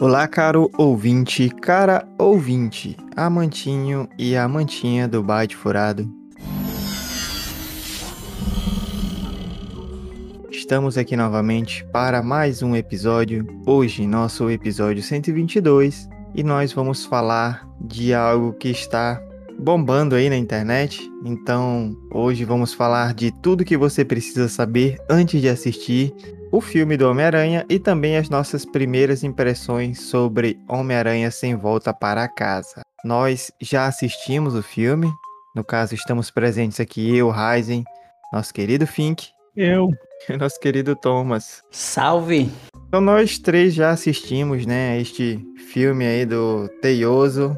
Olá, 0.00 0.26
caro 0.26 0.70
ouvinte, 0.78 1.50
cara 1.50 2.08
ouvinte, 2.18 2.96
amantinho 3.14 4.08
e 4.18 4.34
amantinha 4.34 5.06
do 5.06 5.22
Byte 5.22 5.54
Furado. 5.54 6.10
Estamos 10.50 10.96
aqui 10.96 11.14
novamente 11.16 11.84
para 11.92 12.22
mais 12.22 12.62
um 12.62 12.74
episódio. 12.74 13.46
Hoje, 13.66 14.06
nosso 14.06 14.48
episódio 14.48 15.02
122, 15.02 16.08
e 16.34 16.42
nós 16.42 16.72
vamos 16.72 17.04
falar 17.04 17.68
de 17.78 18.14
algo 18.14 18.54
que 18.54 18.70
está 18.70 19.22
bombando 19.58 20.14
aí 20.14 20.30
na 20.30 20.36
internet. 20.38 21.12
Então, 21.26 21.94
hoje 22.10 22.46
vamos 22.46 22.72
falar 22.72 23.12
de 23.12 23.30
tudo 23.42 23.66
que 23.66 23.76
você 23.76 24.02
precisa 24.02 24.48
saber 24.48 24.96
antes 25.10 25.42
de 25.42 25.48
assistir 25.50 26.14
o 26.52 26.60
filme 26.60 26.96
do 26.96 27.08
Homem-Aranha 27.08 27.64
e 27.68 27.78
também 27.78 28.16
as 28.16 28.28
nossas 28.28 28.64
primeiras 28.64 29.22
impressões 29.22 30.00
sobre 30.00 30.58
Homem-Aranha 30.68 31.30
sem 31.30 31.54
volta 31.54 31.94
para 31.94 32.28
casa. 32.28 32.82
Nós 33.04 33.52
já 33.60 33.86
assistimos 33.86 34.54
o 34.54 34.62
filme, 34.62 35.10
no 35.54 35.64
caso 35.64 35.94
estamos 35.94 36.30
presentes 36.30 36.80
aqui 36.80 37.16
eu, 37.16 37.30
Ryzen, 37.30 37.84
nosso 38.32 38.52
querido 38.52 38.86
Fink. 38.86 39.28
Eu. 39.56 39.90
E 40.28 40.36
nosso 40.36 40.58
querido 40.60 40.94
Thomas. 40.96 41.62
Salve! 41.70 42.50
Então 42.88 43.00
nós 43.00 43.38
três 43.38 43.72
já 43.72 43.90
assistimos, 43.90 44.66
né, 44.66 45.00
este 45.00 45.38
filme 45.72 46.04
aí 46.04 46.26
do 46.26 46.68
Teioso, 46.82 47.56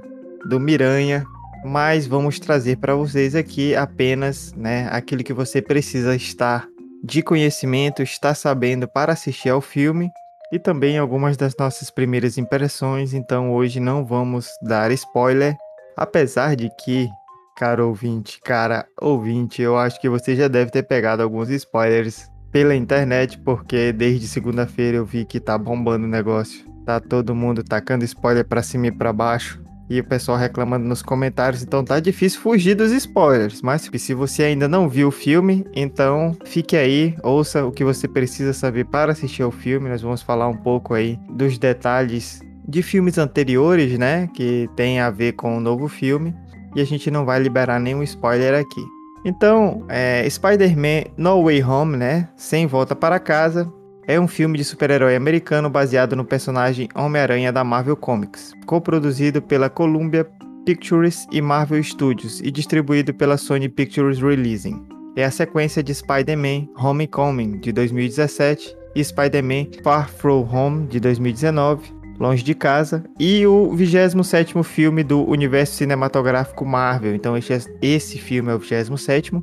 do 0.48 0.60
Miranha, 0.60 1.24
mas 1.64 2.06
vamos 2.06 2.38
trazer 2.38 2.76
para 2.76 2.94
vocês 2.94 3.34
aqui 3.34 3.74
apenas, 3.74 4.52
né, 4.54 4.88
aquilo 4.90 5.24
que 5.24 5.32
você 5.32 5.62
precisa 5.62 6.14
estar 6.14 6.68
de 7.02 7.22
conhecimento 7.22 8.02
está 8.02 8.32
sabendo 8.34 8.86
para 8.86 9.12
assistir 9.12 9.48
ao 9.48 9.60
filme 9.60 10.10
e 10.52 10.58
também 10.58 10.98
algumas 10.98 11.36
das 11.36 11.54
nossas 11.58 11.90
primeiras 11.90 12.38
impressões. 12.38 13.12
Então 13.12 13.52
hoje 13.52 13.80
não 13.80 14.04
vamos 14.04 14.48
dar 14.62 14.92
spoiler, 14.92 15.56
apesar 15.96 16.54
de 16.54 16.70
que, 16.84 17.08
cara 17.56 17.84
ouvinte, 17.84 18.40
cara 18.40 18.86
ouvinte, 19.00 19.60
eu 19.60 19.76
acho 19.76 20.00
que 20.00 20.08
você 20.08 20.36
já 20.36 20.46
deve 20.46 20.70
ter 20.70 20.84
pegado 20.84 21.22
alguns 21.22 21.48
spoilers 21.50 22.30
pela 22.52 22.76
internet, 22.76 23.38
porque 23.38 23.92
desde 23.92 24.28
segunda-feira 24.28 24.98
eu 24.98 25.06
vi 25.06 25.24
que 25.24 25.40
tá 25.40 25.56
bombando 25.58 26.06
o 26.06 26.10
negócio. 26.10 26.70
Tá 26.84 27.00
todo 27.00 27.34
mundo 27.34 27.64
tacando 27.64 28.04
spoiler 28.04 28.44
para 28.44 28.62
cima 28.62 28.88
e 28.88 28.92
para 28.92 29.12
baixo 29.12 29.62
e 29.92 30.00
o 30.00 30.04
pessoal 30.04 30.38
reclamando 30.38 30.86
nos 30.86 31.02
comentários, 31.02 31.62
então 31.62 31.84
tá 31.84 32.00
difícil 32.00 32.40
fugir 32.40 32.74
dos 32.74 32.90
spoilers. 32.92 33.60
Mas 33.60 33.90
se 33.94 34.14
você 34.14 34.44
ainda 34.44 34.66
não 34.66 34.88
viu 34.88 35.08
o 35.08 35.12
filme, 35.12 35.66
então 35.74 36.34
fique 36.46 36.76
aí, 36.76 37.14
ouça 37.22 37.64
o 37.64 37.70
que 37.70 37.84
você 37.84 38.08
precisa 38.08 38.54
saber 38.54 38.86
para 38.86 39.12
assistir 39.12 39.42
ao 39.42 39.50
filme. 39.50 39.90
Nós 39.90 40.00
vamos 40.00 40.22
falar 40.22 40.48
um 40.48 40.56
pouco 40.56 40.94
aí 40.94 41.18
dos 41.30 41.58
detalhes 41.58 42.40
de 42.66 42.82
filmes 42.82 43.18
anteriores, 43.18 43.98
né, 43.98 44.28
que 44.34 44.70
tem 44.74 45.00
a 45.00 45.10
ver 45.10 45.32
com 45.32 45.58
o 45.58 45.60
novo 45.60 45.88
filme, 45.88 46.34
e 46.74 46.80
a 46.80 46.84
gente 46.84 47.10
não 47.10 47.26
vai 47.26 47.38
liberar 47.38 47.78
nenhum 47.78 48.02
spoiler 48.02 48.54
aqui. 48.54 48.82
Então, 49.24 49.84
é, 49.88 50.26
Spider-Man 50.28 51.12
No 51.16 51.44
Way 51.44 51.62
Home, 51.62 51.96
né, 51.96 52.28
sem 52.36 52.66
volta 52.66 52.96
para 52.96 53.18
casa, 53.18 53.70
é 54.06 54.18
um 54.18 54.26
filme 54.26 54.58
de 54.58 54.64
super-herói 54.64 55.14
americano 55.14 55.70
baseado 55.70 56.16
no 56.16 56.24
personagem 56.24 56.88
Homem-Aranha 56.94 57.52
da 57.52 57.62
Marvel 57.62 57.96
Comics, 57.96 58.52
coproduzido 58.66 59.40
pela 59.40 59.70
Columbia 59.70 60.28
Pictures 60.64 61.26
e 61.30 61.40
Marvel 61.40 61.82
Studios 61.82 62.40
e 62.40 62.50
distribuído 62.50 63.14
pela 63.14 63.36
Sony 63.36 63.68
Pictures 63.68 64.20
Releasing. 64.20 64.84
É 65.16 65.24
a 65.24 65.30
sequência 65.30 65.82
de 65.82 65.94
Spider-Man 65.94 66.68
Homecoming 66.76 67.58
de 67.58 67.72
2017 67.72 68.76
e 68.94 69.04
Spider-Man 69.04 69.66
Far 69.82 70.08
From 70.08 70.48
Home 70.50 70.86
de 70.86 71.00
2019, 71.00 71.92
Longe 72.18 72.42
de 72.42 72.54
Casa, 72.54 73.04
e 73.18 73.46
o 73.46 73.70
27º 73.74 74.62
filme 74.62 75.02
do 75.02 75.28
universo 75.28 75.74
cinematográfico 75.74 76.64
Marvel. 76.64 77.14
Então 77.14 77.36
esse, 77.36 77.52
esse 77.80 78.18
filme 78.18 78.50
é 78.50 78.54
o 78.54 78.60
27º 78.60 79.42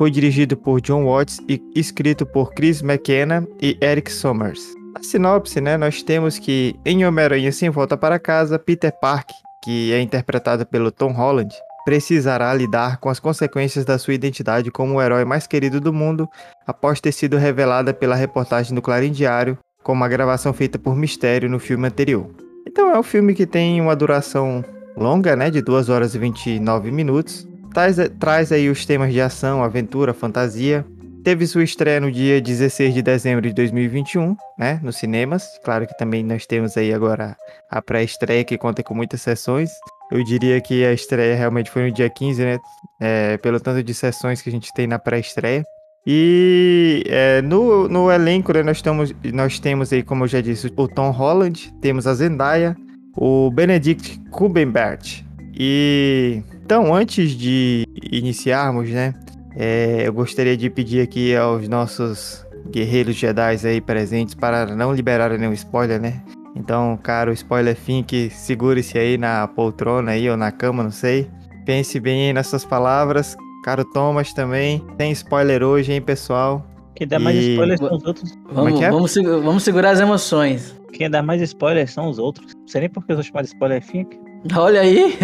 foi 0.00 0.10
dirigido 0.10 0.56
por 0.56 0.80
John 0.80 1.04
Watts 1.04 1.40
e 1.46 1.62
escrito 1.76 2.24
por 2.24 2.54
Chris 2.54 2.80
McKenna 2.80 3.46
e 3.60 3.76
Eric 3.82 4.10
Sommers. 4.10 4.62
Na 4.94 5.02
sinopse, 5.02 5.60
né, 5.60 5.76
nós 5.76 6.02
temos 6.02 6.38
que 6.38 6.74
em 6.86 7.04
Homem-Aranha 7.04 7.52
Sem 7.52 7.68
Volta 7.68 7.98
para 7.98 8.18
Casa, 8.18 8.58
Peter 8.58 8.90
Park, 8.98 9.28
que 9.62 9.92
é 9.92 10.00
interpretado 10.00 10.64
pelo 10.64 10.90
Tom 10.90 11.12
Holland, 11.12 11.54
precisará 11.84 12.54
lidar 12.54 12.96
com 12.96 13.10
as 13.10 13.20
consequências 13.20 13.84
da 13.84 13.98
sua 13.98 14.14
identidade 14.14 14.70
como 14.70 14.94
o 14.94 15.02
herói 15.02 15.26
mais 15.26 15.46
querido 15.46 15.78
do 15.78 15.92
mundo 15.92 16.26
após 16.66 16.98
ter 16.98 17.12
sido 17.12 17.36
revelada 17.36 17.92
pela 17.92 18.14
reportagem 18.14 18.74
do 18.74 18.80
Clarim 18.80 19.12
Diário 19.12 19.58
como 19.82 20.02
a 20.02 20.08
gravação 20.08 20.54
feita 20.54 20.78
por 20.78 20.96
Mistério 20.96 21.50
no 21.50 21.58
filme 21.58 21.86
anterior. 21.86 22.26
Então 22.66 22.90
é 22.90 22.98
um 22.98 23.02
filme 23.02 23.34
que 23.34 23.46
tem 23.46 23.78
uma 23.82 23.94
duração 23.94 24.64
longa, 24.96 25.36
né, 25.36 25.50
de 25.50 25.60
2 25.60 25.90
horas 25.90 26.14
e 26.14 26.18
29 26.18 26.90
minutos, 26.90 27.46
Traz, 27.72 27.96
traz 28.18 28.52
aí 28.52 28.68
os 28.68 28.84
temas 28.84 29.12
de 29.12 29.20
ação, 29.20 29.62
aventura, 29.62 30.12
fantasia. 30.12 30.84
Teve 31.22 31.46
sua 31.46 31.62
estreia 31.62 32.00
no 32.00 32.10
dia 32.10 32.40
16 32.40 32.94
de 32.94 33.02
dezembro 33.02 33.46
de 33.46 33.52
2021, 33.52 34.34
né, 34.58 34.80
nos 34.82 34.96
cinemas. 34.96 35.46
Claro 35.62 35.86
que 35.86 35.96
também 35.96 36.24
nós 36.24 36.46
temos 36.46 36.76
aí 36.76 36.92
agora 36.94 37.36
a 37.70 37.82
pré-estreia 37.82 38.42
que 38.42 38.56
conta 38.56 38.82
com 38.82 38.94
muitas 38.94 39.20
sessões. 39.20 39.70
Eu 40.10 40.24
diria 40.24 40.60
que 40.60 40.84
a 40.84 40.92
estreia 40.92 41.36
realmente 41.36 41.70
foi 41.70 41.88
no 41.88 41.92
dia 41.92 42.08
15, 42.08 42.42
né, 42.42 42.58
é, 43.00 43.36
pelo 43.36 43.60
tanto 43.60 43.82
de 43.82 43.94
sessões 43.94 44.40
que 44.40 44.48
a 44.48 44.52
gente 44.52 44.72
tem 44.72 44.86
na 44.86 44.98
pré-estreia. 44.98 45.62
E 46.06 47.04
é, 47.06 47.42
no, 47.42 47.86
no 47.86 48.10
elenco, 48.10 48.52
né, 48.54 48.62
nós, 48.62 48.80
temos, 48.80 49.14
nós 49.32 49.60
temos 49.60 49.92
aí, 49.92 50.02
como 50.02 50.24
eu 50.24 50.28
já 50.28 50.40
disse, 50.40 50.72
o 50.74 50.88
Tom 50.88 51.10
Holland, 51.10 51.70
temos 51.82 52.06
a 52.06 52.14
Zendaya, 52.14 52.74
o 53.14 53.50
Benedict 53.50 54.18
Cumberbatch 54.30 55.22
e 55.54 56.42
então, 56.70 56.94
antes 56.94 57.32
de 57.32 57.84
iniciarmos, 58.12 58.88
né, 58.90 59.12
é, 59.56 60.06
eu 60.06 60.12
gostaria 60.12 60.56
de 60.56 60.70
pedir 60.70 61.00
aqui 61.00 61.34
aos 61.34 61.66
nossos 61.66 62.46
guerreiros 62.70 63.16
Jedi 63.16 63.66
aí 63.66 63.80
presentes 63.80 64.36
para 64.36 64.66
não 64.76 64.94
liberarem 64.94 65.36
nenhum 65.36 65.52
spoiler, 65.52 66.00
né? 66.00 66.22
Então, 66.54 66.96
caro 67.02 67.32
spoiler 67.32 67.76
que 68.06 68.30
segure-se 68.30 68.96
aí 68.96 69.18
na 69.18 69.48
poltrona 69.48 70.12
aí 70.12 70.30
ou 70.30 70.36
na 70.36 70.52
cama, 70.52 70.84
não 70.84 70.92
sei. 70.92 71.28
Pense 71.66 71.98
bem 71.98 72.28
aí 72.28 72.32
nas 72.32 72.46
suas 72.46 72.64
palavras. 72.64 73.36
Caro 73.64 73.84
Thomas 73.86 74.32
também. 74.32 74.80
Tem 74.96 75.10
spoiler 75.10 75.64
hoje, 75.64 75.92
hein, 75.92 76.00
pessoal? 76.00 76.64
Quem 76.94 77.08
dá 77.08 77.18
mais 77.18 77.34
e... 77.34 77.50
spoilers 77.50 77.80
são 77.80 77.96
os 77.96 78.04
outros. 78.04 78.38
Vamos, 78.52 78.80
é 78.80 78.90
vamos, 78.92 79.14
vamos, 79.42 79.62
segurar 79.64 79.90
as 79.90 79.98
emoções. 79.98 80.80
Quem 80.92 81.10
dá 81.10 81.20
mais 81.20 81.42
spoilers 81.42 81.90
são 81.90 82.08
os 82.08 82.20
outros. 82.20 82.54
Não 82.54 82.68
sei 82.68 82.82
nem 82.82 82.90
por 82.90 83.04
que 83.04 83.10
eu 83.10 83.16
sou 83.16 83.24
chamado 83.24 83.46
spoiler 83.46 83.82
Fink. 83.82 84.29
Olha 84.56 84.80
aí. 84.80 85.18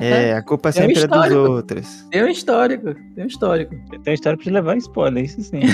É, 0.00 0.34
a 0.34 0.42
culpa 0.42 0.70
sempre 0.70 1.00
um 1.00 1.04
é 1.04 1.06
dos 1.06 1.32
outros. 1.32 2.06
Tem 2.10 2.22
um 2.22 2.28
histórico, 2.28 2.94
tem 3.14 3.24
um 3.24 3.26
histórico. 3.26 3.74
Tem 4.02 4.12
um 4.12 4.14
histórico 4.14 4.44
de 4.44 4.50
levar 4.50 4.76
spoiler, 4.76 5.24
isso 5.24 5.40
sim. 5.42 5.60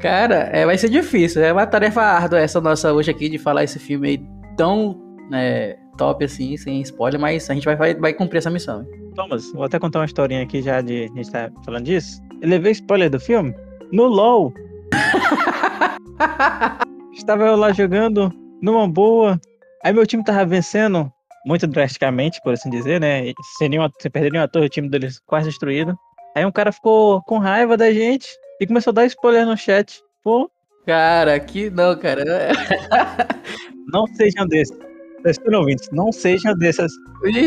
Cara, 0.00 0.48
é, 0.52 0.64
vai 0.64 0.78
ser 0.78 0.88
difícil. 0.88 1.42
É 1.42 1.52
uma 1.52 1.66
tarefa 1.66 2.02
árdua 2.02 2.40
essa 2.40 2.60
nossa 2.60 2.92
hoje 2.92 3.10
aqui 3.10 3.28
de 3.28 3.38
falar 3.38 3.64
esse 3.64 3.78
filme 3.78 4.08
aí 4.08 4.24
tão 4.56 4.98
é, 5.32 5.76
top 5.96 6.24
assim, 6.24 6.56
sem 6.56 6.80
spoiler, 6.80 7.20
mas 7.20 7.48
a 7.50 7.54
gente 7.54 7.64
vai, 7.64 7.76
vai, 7.76 7.94
vai 7.94 8.12
cumprir 8.12 8.38
essa 8.38 8.50
missão. 8.50 8.84
Thomas, 9.14 9.52
vou 9.52 9.62
até 9.64 9.78
contar 9.78 10.00
uma 10.00 10.06
historinha 10.06 10.42
aqui 10.42 10.62
já 10.62 10.80
de 10.80 11.04
a 11.04 11.16
gente 11.16 11.30
tá 11.30 11.50
falando 11.64 11.84
disso. 11.84 12.20
Eu 12.40 12.48
levei 12.48 12.72
spoiler 12.72 13.10
do 13.10 13.20
filme 13.20 13.54
no 13.92 14.06
LOL. 14.06 14.52
Estava 17.12 17.44
eu 17.44 17.56
lá 17.56 17.72
jogando 17.72 18.32
numa 18.60 18.88
boa, 18.88 19.40
Aí 19.84 19.92
meu 19.92 20.06
time 20.06 20.22
tava 20.22 20.44
vencendo 20.46 21.12
muito 21.44 21.66
drasticamente, 21.66 22.40
por 22.42 22.52
assim 22.52 22.70
dizer, 22.70 23.00
né? 23.00 23.32
Sem, 23.58 23.68
nenhuma, 23.68 23.90
sem 24.00 24.10
perder 24.10 24.30
nenhuma 24.30 24.48
torre, 24.48 24.66
o 24.66 24.70
time 24.70 24.88
deles 24.88 25.20
quase 25.26 25.48
destruído. 25.48 25.98
Aí 26.36 26.46
um 26.46 26.52
cara 26.52 26.70
ficou 26.70 27.20
com 27.22 27.38
raiva 27.38 27.76
da 27.76 27.92
gente 27.92 28.28
e 28.60 28.66
começou 28.66 28.92
a 28.92 28.94
dar 28.94 29.06
spoiler 29.06 29.44
no 29.44 29.56
chat. 29.56 30.00
Pô. 30.22 30.48
Cara, 30.86 31.38
que 31.40 31.68
não, 31.70 31.98
cara. 31.98 32.24
não 33.92 34.06
sejam 34.06 34.46
desses. 34.46 34.76
Estão 35.24 35.60
ouvindo? 35.60 35.80
Não 35.92 36.12
sejam 36.12 36.54
dessas. 36.54 36.92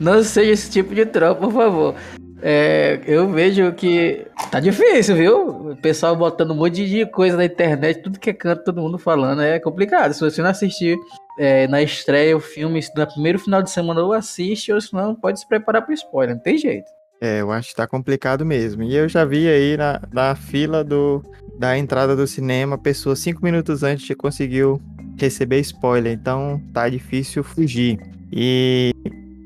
Não 0.00 0.22
seja 0.22 0.52
esse 0.52 0.70
tipo 0.70 0.94
de 0.94 1.04
tropa, 1.04 1.42
por 1.42 1.52
favor. 1.52 1.94
É, 2.42 3.00
eu 3.06 3.28
vejo 3.30 3.72
que 3.72 4.26
tá 4.50 4.60
difícil, 4.60 5.16
viu? 5.16 5.70
O 5.70 5.76
pessoal 5.76 6.16
botando 6.16 6.52
um 6.52 6.56
monte 6.56 6.86
de 6.88 7.06
coisa 7.06 7.36
na 7.36 7.44
internet, 7.44 8.02
tudo 8.02 8.18
que 8.18 8.30
é 8.30 8.32
canto, 8.32 8.64
todo 8.64 8.80
mundo 8.80 8.98
falando, 8.98 9.42
é 9.42 9.58
complicado. 9.58 10.12
Se 10.12 10.20
você 10.20 10.40
não 10.40 10.50
assistir 10.50 10.96
é, 11.38 11.66
na 11.68 11.82
estreia 11.82 12.36
o 12.36 12.40
filme, 12.40 12.80
no 12.96 13.06
primeiro 13.06 13.38
final 13.38 13.62
de 13.62 13.70
semana, 13.70 14.02
ou 14.02 14.12
assiste, 14.12 14.72
ou 14.72 14.80
senão 14.80 15.14
pode 15.14 15.40
se 15.40 15.48
preparar 15.48 15.82
pro 15.82 15.94
spoiler, 15.94 16.34
não 16.34 16.42
tem 16.42 16.56
jeito. 16.56 16.90
É, 17.20 17.42
eu 17.42 17.52
acho 17.52 17.70
que 17.70 17.76
tá 17.76 17.86
complicado 17.86 18.46
mesmo. 18.46 18.82
E 18.82 18.96
eu 18.96 19.06
já 19.08 19.24
vi 19.24 19.46
aí 19.46 19.76
na, 19.76 20.00
na 20.10 20.34
fila 20.34 20.82
do, 20.82 21.22
da 21.58 21.76
entrada 21.76 22.16
do 22.16 22.26
cinema, 22.26 22.76
a 22.76 22.78
pessoa 22.78 23.14
cinco 23.14 23.44
minutos 23.44 23.82
antes 23.82 24.16
conseguiu 24.16 24.80
receber 25.18 25.60
spoiler, 25.60 26.14
então 26.14 26.58
tá 26.72 26.88
difícil 26.88 27.44
fugir. 27.44 28.00
E 28.32 28.94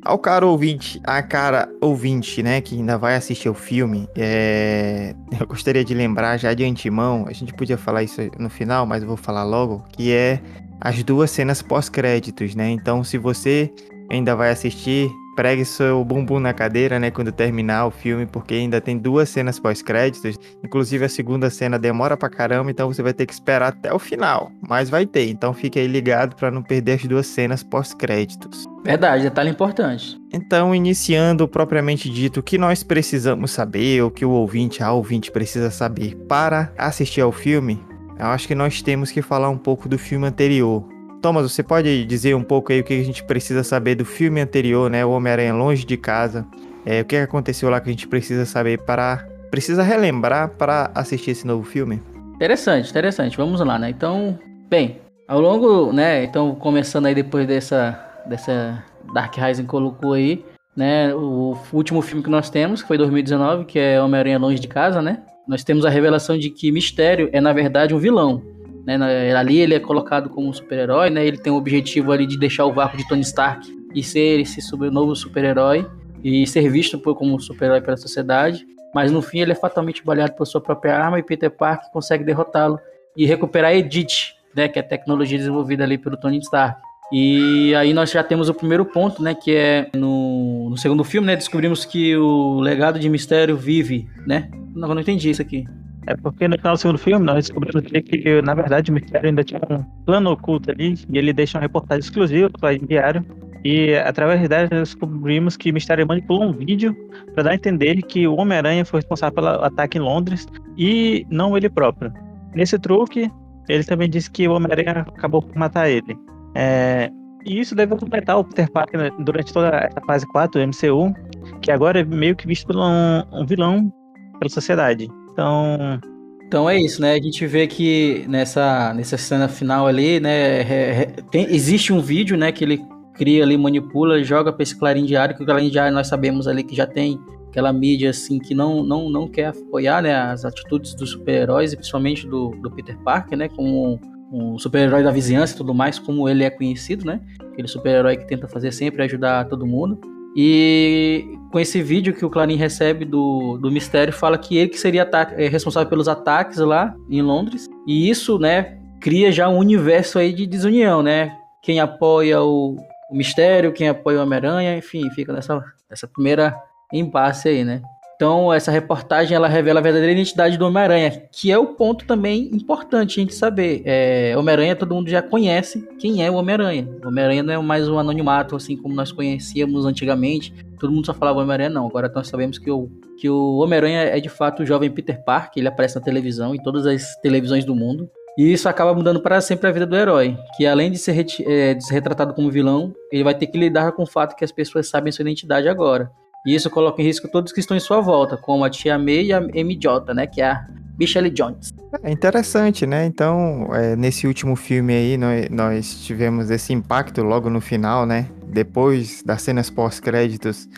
Ao 0.05 0.19
cara 0.19 0.47
ouvinte, 0.47 1.01
a 1.03 1.23
cara 1.23 1.67
ouvinte, 1.81 2.43
né, 2.43 2.61
que 2.61 2.77
ainda 2.77 2.99
vai 2.99 3.17
assistir 3.17 3.49
o 3.49 3.55
filme, 3.55 4.07
é... 4.15 5.15
eu 5.41 5.47
gostaria 5.47 5.83
de 5.83 5.95
lembrar 5.95 6.37
já 6.37 6.53
de 6.53 6.63
antemão, 6.63 7.25
a 7.27 7.33
gente 7.33 7.55
podia 7.55 7.79
falar 7.79 8.03
isso 8.03 8.21
no 8.39 8.51
final, 8.51 8.85
mas 8.85 9.03
eu 9.03 9.09
vou 9.09 9.17
falar 9.17 9.45
logo, 9.45 9.83
que 9.93 10.13
é 10.13 10.41
as 10.79 11.03
duas 11.03 11.31
cenas 11.31 11.63
pós-créditos, 11.63 12.55
né? 12.55 12.69
Então, 12.69 13.03
se 13.03 13.17
você 13.17 13.73
ainda 14.11 14.37
vai 14.37 14.51
assistir, 14.51 15.11
pregue 15.35 15.65
seu 15.65 16.05
bumbum 16.05 16.41
na 16.41 16.53
cadeira, 16.53 16.99
né, 16.99 17.11
quando 17.11 17.33
terminar 17.33 17.87
o 17.87 17.91
filme, 17.91 18.27
porque 18.27 18.55
ainda 18.55 18.81
tem 18.81 18.99
duas 18.99 19.29
cenas 19.29 19.59
pós-créditos. 19.59 20.37
Inclusive 20.65 21.05
a 21.05 21.09
segunda 21.09 21.51
cena 21.51 21.79
demora 21.79 22.17
pra 22.17 22.29
caramba, 22.29 22.71
então 22.71 22.93
você 22.93 23.03
vai 23.03 23.13
ter 23.13 23.27
que 23.27 23.33
esperar 23.33 23.69
até 23.69 23.93
o 23.93 23.99
final, 23.99 24.51
mas 24.67 24.89
vai 24.89 25.07
ter. 25.07 25.29
Então 25.29 25.53
fique 25.53 25.79
aí 25.79 25.87
ligado 25.87 26.37
para 26.37 26.51
não 26.51 26.63
perder 26.63 26.93
as 26.93 27.05
duas 27.05 27.27
cenas 27.27 27.63
pós-créditos. 27.63 28.67
Verdade, 28.85 29.23
detalhe 29.23 29.51
importante. 29.51 30.19
Então, 30.33 30.75
iniciando 30.75 31.49
propriamente 31.49 32.11
dito 32.11 32.41
o 32.41 32.43
que 32.43 32.59
nós 32.59 32.83
precisamos 32.83 33.51
saber, 33.51 34.03
ou 34.03 34.11
que 34.11 34.25
o 34.25 34.31
ouvinte, 34.31 34.83
a 34.83 34.93
ouvinte 34.93 35.31
precisa 35.31 35.71
saber 35.71 36.15
para 36.29 36.71
assistir 36.77 37.23
ao 37.23 37.33
filme, 37.33 37.81
eu 38.19 38.27
acho 38.27 38.47
que 38.47 38.55
nós 38.55 38.83
temos 38.83 39.11
que 39.11 39.23
falar 39.23 39.49
um 39.49 39.57
pouco 39.57 39.89
do 39.89 39.99
filme 39.99 40.27
anterior, 40.27 40.87
Thomas, 41.25 41.51
você 41.51 41.63
pode 41.63 42.05
dizer 42.05 42.37
um 42.37 42.43
pouco 42.43 42.71
aí 42.71 42.81
o 42.81 42.85
que 42.85 42.93
a 42.93 43.03
gente 43.03 43.25
precisa 43.25 43.65
saber 43.65 43.95
do 43.95 44.05
filme 44.05 44.43
anterior, 44.43 44.91
né? 44.91 45.07
O 45.07 45.11
Homem-Aranha 45.13 45.55
Longe 45.55 45.83
de 45.83 45.97
Casa. 45.97 46.47
É, 46.85 47.01
o 47.01 47.05
que 47.07 47.17
aconteceu 47.17 47.71
lá 47.71 47.81
que 47.81 47.89
a 47.89 47.93
gente 47.93 48.07
precisa 48.07 48.45
saber 48.45 48.81
para. 48.81 49.27
Precisa 49.51 49.83
relembrar 49.83 50.51
para 50.51 50.91
assistir 50.95 51.31
esse 51.31 51.47
novo 51.47 51.63
filme? 51.65 52.03
Interessante, 52.35 52.91
interessante. 52.91 53.39
Vamos 53.39 53.59
lá, 53.61 53.79
né? 53.79 53.89
Então, 53.89 54.39
bem, 54.69 54.99
ao 55.27 55.41
longo, 55.41 55.95
né? 55.95 56.25
Então, 56.25 56.55
começando 56.57 57.07
aí 57.07 57.15
depois 57.15 57.47
dessa, 57.47 57.99
dessa 58.27 58.85
Dark 59.15 59.35
Rising 59.35 59.65
colocou 59.65 60.13
aí, 60.13 60.45
né? 60.77 61.15
O 61.15 61.57
último 61.73 62.03
filme 62.03 62.23
que 62.23 62.29
nós 62.29 62.51
temos, 62.51 62.83
que 62.83 62.89
foi 62.89 62.99
2019, 62.99 63.65
que 63.65 63.79
é 63.79 63.99
Homem-Aranha 63.99 64.39
Longe 64.39 64.61
de 64.61 64.69
Casa, 64.69 65.01
né? 65.01 65.23
Nós 65.49 65.65
temos 65.65 65.87
a 65.87 65.89
revelação 65.89 66.37
de 66.37 66.51
que 66.51 66.71
Mistério 66.71 67.31
é, 67.33 67.41
na 67.41 67.55
verdade, 67.55 67.95
um 67.95 67.99
vilão. 67.99 68.43
Né? 68.87 69.35
Ali 69.35 69.59
ele 69.59 69.75
é 69.75 69.81
colocado 69.81 70.29
como 70.29 70.49
um 70.49 70.53
super-herói, 70.53 71.11
né? 71.11 71.27
Ele 71.27 71.39
tem 71.39 71.53
o 71.53 71.57
objetivo 71.57 72.13
ali 72.13 72.27
de 72.27 72.39
deixar 72.39 72.67
o 72.67 72.73
vácuo 72.73 72.97
de 72.97 73.09
Tony 73.09 73.23
Stark 73.23 73.67
e 73.95 74.03
ser 74.03 74.41
esse 74.41 74.61
novo 74.91 75.15
super-herói 75.15 75.87
e 76.23 76.47
ser 76.47 76.69
visto 76.71 76.99
como 76.99 77.41
super-herói 77.41 77.81
pela 77.81 77.97
sociedade. 77.97 78.67
Mas 78.95 79.11
no 79.11 79.23
fim 79.23 79.41
ele 79.41 79.53
é 79.53 79.55
fatalmente 79.55 80.05
baleado 80.05 80.35
por 80.35 80.47
sua 80.47 80.61
própria 80.61 80.97
arma 80.97 81.19
e 81.19 81.23
Peter 81.23 81.51
Parker 81.51 81.91
consegue 81.91 82.25
derrotá-lo 82.25 82.79
e 83.17 83.27
recuperar 83.27 83.71
a 83.71 83.75
Edith, 83.75 84.35
né? 84.55 84.69
Que 84.69 84.79
é 84.79 84.83
a 84.83 84.85
tecnologia 84.85 85.39
desenvolvida 85.39 85.85
ali 85.85 85.99
pelo 85.99 86.17
Tony 86.17 86.39
Stark. 86.39 86.81
E 87.13 87.75
aí 87.75 87.93
nós 87.93 88.11
já 88.11 88.23
temos 88.23 88.49
o 88.49 88.55
primeiro 88.55 88.85
ponto, 88.85 89.23
né? 89.23 89.35
Que 89.35 89.55
é 89.55 89.91
no, 89.95 90.71
no 90.71 90.77
segundo 90.77 91.05
filme, 91.05 91.27
né? 91.27 91.37
Descobrimos 91.37 91.85
que 91.85 92.17
o 92.17 92.61
legado 92.61 92.99
de 92.99 93.09
Mistério 93.09 93.57
vive, 93.57 94.09
né? 94.27 94.51
Não, 94.75 94.89
eu 94.89 94.95
não 94.95 95.03
entendi 95.03 95.31
isso 95.31 95.43
aqui. 95.43 95.65
É 96.07 96.15
porque 96.17 96.47
no 96.47 96.57
final 96.57 96.75
do 96.75 96.79
segundo 96.79 96.99
filme 96.99 97.25
nós 97.25 97.47
descobrimos 97.47 97.83
que, 97.83 98.43
na 98.43 98.55
verdade, 98.55 98.91
o 98.91 98.95
Mistério 98.95 99.29
ainda 99.29 99.43
tinha 99.43 99.61
um 99.71 99.83
plano 100.05 100.33
oculto 100.33 100.71
ali 100.71 100.95
e 101.09 101.19
ele 101.19 101.33
deixa 101.33 101.57
uma 101.57 101.63
reportagem 101.63 102.01
exclusiva 102.01 102.51
para 102.51 102.75
o 102.75 102.87
diário. 102.87 103.25
E 103.65 103.95
através 103.95 104.47
dela 104.47 104.69
descobrimos 104.69 105.57
que 105.57 105.71
o 105.71 105.75
Mistério 105.75 106.07
manipulou 106.07 106.45
um 106.45 106.53
vídeo 106.53 106.95
para 107.33 107.45
dar 107.45 107.51
a 107.53 107.55
entender 107.55 108.03
que 108.03 108.29
o 108.29 108.37
Homem-Aranha 108.37 108.85
foi 108.85 109.01
responsável 109.01 109.35
pelo 109.35 109.49
ataque 109.65 109.97
em 109.97 110.03
Londres 110.03 110.47
e 110.77 111.27
não 111.31 111.57
ele 111.57 111.71
próprio. 111.71 112.13
Nesse 112.55 112.79
truque, 112.79 113.31
ele 113.67 113.83
também 113.85 114.11
disse 114.11 114.31
que 114.31 114.47
o 114.47 114.53
Homem-Aranha 114.53 115.07
acabou 115.17 115.41
por 115.41 115.57
matar 115.57 115.89
ele. 115.89 116.15
É, 116.55 117.11
e 117.47 117.59
isso 117.59 117.75
deve 117.75 117.97
completar 117.97 118.39
o 118.39 118.45
Peter 118.45 118.71
Parker 118.71 119.11
durante 119.21 119.53
toda 119.53 119.69
essa 119.69 120.01
fase 120.07 120.27
4 120.27 120.61
do 120.61 120.67
MCU, 120.67 121.15
que 121.63 121.71
agora 121.71 122.01
é 122.01 122.05
meio 122.05 122.37
que 122.37 122.47
visto 122.47 122.71
um, 122.79 123.23
um 123.33 123.47
vilão 123.47 123.91
pela 124.39 124.51
sociedade. 124.51 125.09
Então. 125.35 126.01
Então 126.47 126.71
é 126.71 126.81
isso, 126.81 127.03
né? 127.03 127.15
A 127.15 127.21
gente 127.21 127.45
vê 127.47 127.67
que 127.67 128.25
nessa, 128.29 128.95
nessa 128.95 129.19
cena 129.19 129.49
final 129.49 129.89
ali, 129.89 130.21
né? 130.21 131.07
tem, 131.31 131.53
existe 131.53 131.93
um 131.93 132.01
vídeo, 132.01 132.37
né? 132.37 132.53
Que 132.53 132.63
ele 132.63 132.81
cria 133.15 133.43
ali, 133.43 133.57
manipula, 133.57 134.23
joga 134.23 134.53
para 134.53 134.63
esse 134.63 134.79
Clarim 134.79 135.05
Diário, 135.05 135.37
que 135.37 135.43
o 135.43 135.47
Clarim 135.47 135.69
Diário 135.69 135.93
nós 135.93 136.07
sabemos 136.07 136.47
ali 136.47 136.63
que 136.63 136.75
já 136.75 136.87
tem 136.87 137.19
aquela 137.49 137.73
mídia 137.73 138.11
assim 138.11 138.39
que 138.39 138.55
não 138.55 138.85
não, 138.85 139.09
não 139.09 139.29
quer 139.29 139.47
apoiar 139.47 140.03
né, 140.03 140.15
as 140.15 140.45
atitudes 140.45 140.93
dos 140.95 141.11
super-heróis 141.11 141.73
e 141.73 141.77
principalmente 141.77 142.27
do, 142.27 142.51
do 142.51 142.71
Peter 142.71 142.97
Parker, 142.99 143.37
né? 143.37 143.49
Como 143.49 143.99
um 144.33 144.59
super-herói 144.59 145.03
da 145.03 145.11
vizinhança 145.11 145.55
e 145.55 145.57
tudo 145.57 145.75
mais, 145.75 145.99
como 145.99 146.29
ele 146.29 146.45
é 146.45 146.51
conhecido, 146.51 147.05
né? 147.05 147.21
Aquele 147.53 147.69
super-herói 147.69 148.17
que 148.17 148.27
tenta 148.27 148.47
fazer 148.47 148.71
sempre 148.71 149.03
ajudar 149.03 149.47
todo 149.47 149.67
mundo. 149.67 150.01
E 150.37 151.39
com 151.53 151.61
esse 151.61 151.81
vídeo 151.81 152.13
que 152.13 152.25
o 152.25 152.31
Clarim 152.31 152.57
recebe 152.57 153.05
do, 153.05 153.59
do 153.59 153.71
Mistério, 153.71 154.13
fala 154.13 154.37
que 154.37 154.57
ele 154.57 154.69
que 154.69 154.79
seria 154.79 155.09
é, 155.37 155.47
responsável 155.47 155.89
pelos 155.89 156.09
ataques 156.09 156.59
lá 156.59 156.95
em 157.09 157.23
Londres. 157.23 157.69
E 157.87 158.11
isso, 158.11 158.39
né, 158.39 158.79
cria 159.01 159.31
já 159.31 159.49
um 159.49 159.59
universo 159.59 160.19
aí 160.19 160.33
de 160.33 160.47
desunião, 160.47 161.03
né? 161.03 161.37
Quem 161.63 161.79
apoia 161.79 162.43
o, 162.43 162.77
o 163.11 163.17
Mistério, 163.17 163.73
quem 163.73 163.89
apoia 163.89 164.19
o 164.19 164.23
Homem-Aranha, 164.23 164.77
enfim, 164.77 165.09
fica 165.11 165.33
nessa, 165.33 165.63
nessa 165.89 166.09
primeira 166.09 166.55
impasse 166.93 167.49
aí, 167.49 167.65
né? 167.65 167.81
Então, 168.17 168.53
essa 168.53 168.71
reportagem 168.71 169.35
ela 169.35 169.49
revela 169.49 169.81
a 169.81 169.83
verdadeira 169.83 170.13
identidade 170.13 170.57
do 170.57 170.67
Homem-Aranha, 170.67 171.23
que 171.33 171.51
é 171.51 171.59
o 171.59 171.67
ponto 171.75 172.07
também 172.07 172.49
importante 172.53 173.19
a 173.19 173.23
gente 173.23 173.35
saber. 173.35 173.83
É, 173.85 174.35
Homem-Aranha, 174.37 174.77
todo 174.77 174.95
mundo 174.95 175.11
já 175.11 175.21
conhece 175.21 175.87
quem 175.99 176.25
é 176.25 176.31
o 176.31 176.35
Homem-Aranha. 176.35 176.89
O 177.05 177.09
Homem-Aranha 177.09 177.43
não 177.43 177.53
é 177.53 177.59
mais 177.59 177.89
um 177.89 177.99
anonimato, 177.99 178.55
assim 178.55 178.77
como 178.77 178.95
nós 178.95 179.11
conhecíamos 179.11 179.85
antigamente. 179.85 180.55
Todo 180.79 180.93
mundo 180.93 181.07
só 181.07 181.15
falava 181.15 181.41
Homem-Aranha, 181.41 181.71
não. 181.71 181.87
Agora 181.87 182.11
nós 182.15 182.29
sabemos 182.29 182.57
que 182.57 182.71
o, 182.71 182.89
que 183.19 183.29
o 183.29 183.57
Homem-Aranha 183.59 184.03
é 184.03 184.21
de 184.21 184.29
fato 184.29 184.63
o 184.63 184.67
jovem 184.67 184.91
Peter 184.91 185.25
Parker, 185.25 185.61
ele 185.61 185.69
aparece 185.69 185.97
na 185.97 186.01
televisão, 186.01 186.55
em 186.55 186.63
todas 186.63 186.87
as 186.87 187.17
televisões 187.17 187.65
do 187.65 187.75
mundo. 187.75 188.09
E 188.39 188.53
isso 188.53 188.69
acaba 188.69 188.95
mudando 188.95 189.21
para 189.21 189.41
sempre 189.41 189.69
a 189.69 189.73
vida 189.73 189.87
do 189.87 189.97
herói, 189.97 190.37
que 190.57 190.67
além 190.67 190.91
de 190.91 190.99
ser, 190.99 191.25
é, 191.47 191.75
de 191.75 191.87
ser 191.87 191.95
retratado 191.95 192.35
como 192.35 192.51
vilão, 192.51 192.93
ele 193.13 193.23
vai 193.23 193.35
ter 193.35 193.47
que 193.47 193.57
lidar 193.57 193.93
com 193.93 194.03
o 194.03 194.07
fato 194.07 194.35
que 194.35 194.45
as 194.45 194.51
pessoas 194.51 194.89
sabem 194.89 195.13
sua 195.13 195.23
identidade 195.23 195.69
agora. 195.69 196.11
E 196.47 196.55
isso 196.55 196.69
coloca 196.69 197.01
em 197.01 197.05
risco 197.05 197.27
todos 197.27 197.53
que 197.53 197.61
estão 197.61 197.77
em 197.77 197.81
sua 197.81 198.01
volta, 198.01 198.37
como 198.37 198.65
a 198.65 198.71
Tia 198.71 198.99
May 198.99 199.27
e 199.27 199.33
a 199.33 199.41
MJ, 199.41 200.13
né? 200.13 200.27
Que 200.27 200.43
é 200.43 200.51
a 200.51 200.67
Michelle 200.99 201.31
Jones. 201.31 201.73
É 202.03 202.11
interessante, 202.11 202.87
né? 202.87 203.07
Então, 203.07 203.69
é, 203.73 203.97
nesse 203.97 204.27
último 204.27 204.55
filme 204.55 204.93
aí, 204.93 205.17
nós, 205.17 205.49
nós, 205.49 206.05
tivemos 206.05 206.51
esse 206.51 206.73
impacto 206.73 207.23
logo 207.23 207.49
no 207.49 207.61
final, 207.61 208.05
né? 208.05 208.27
Depois 208.47 209.23
das 209.23 209.41
cenas 209.41 209.71
pós-créditos, 209.71 210.69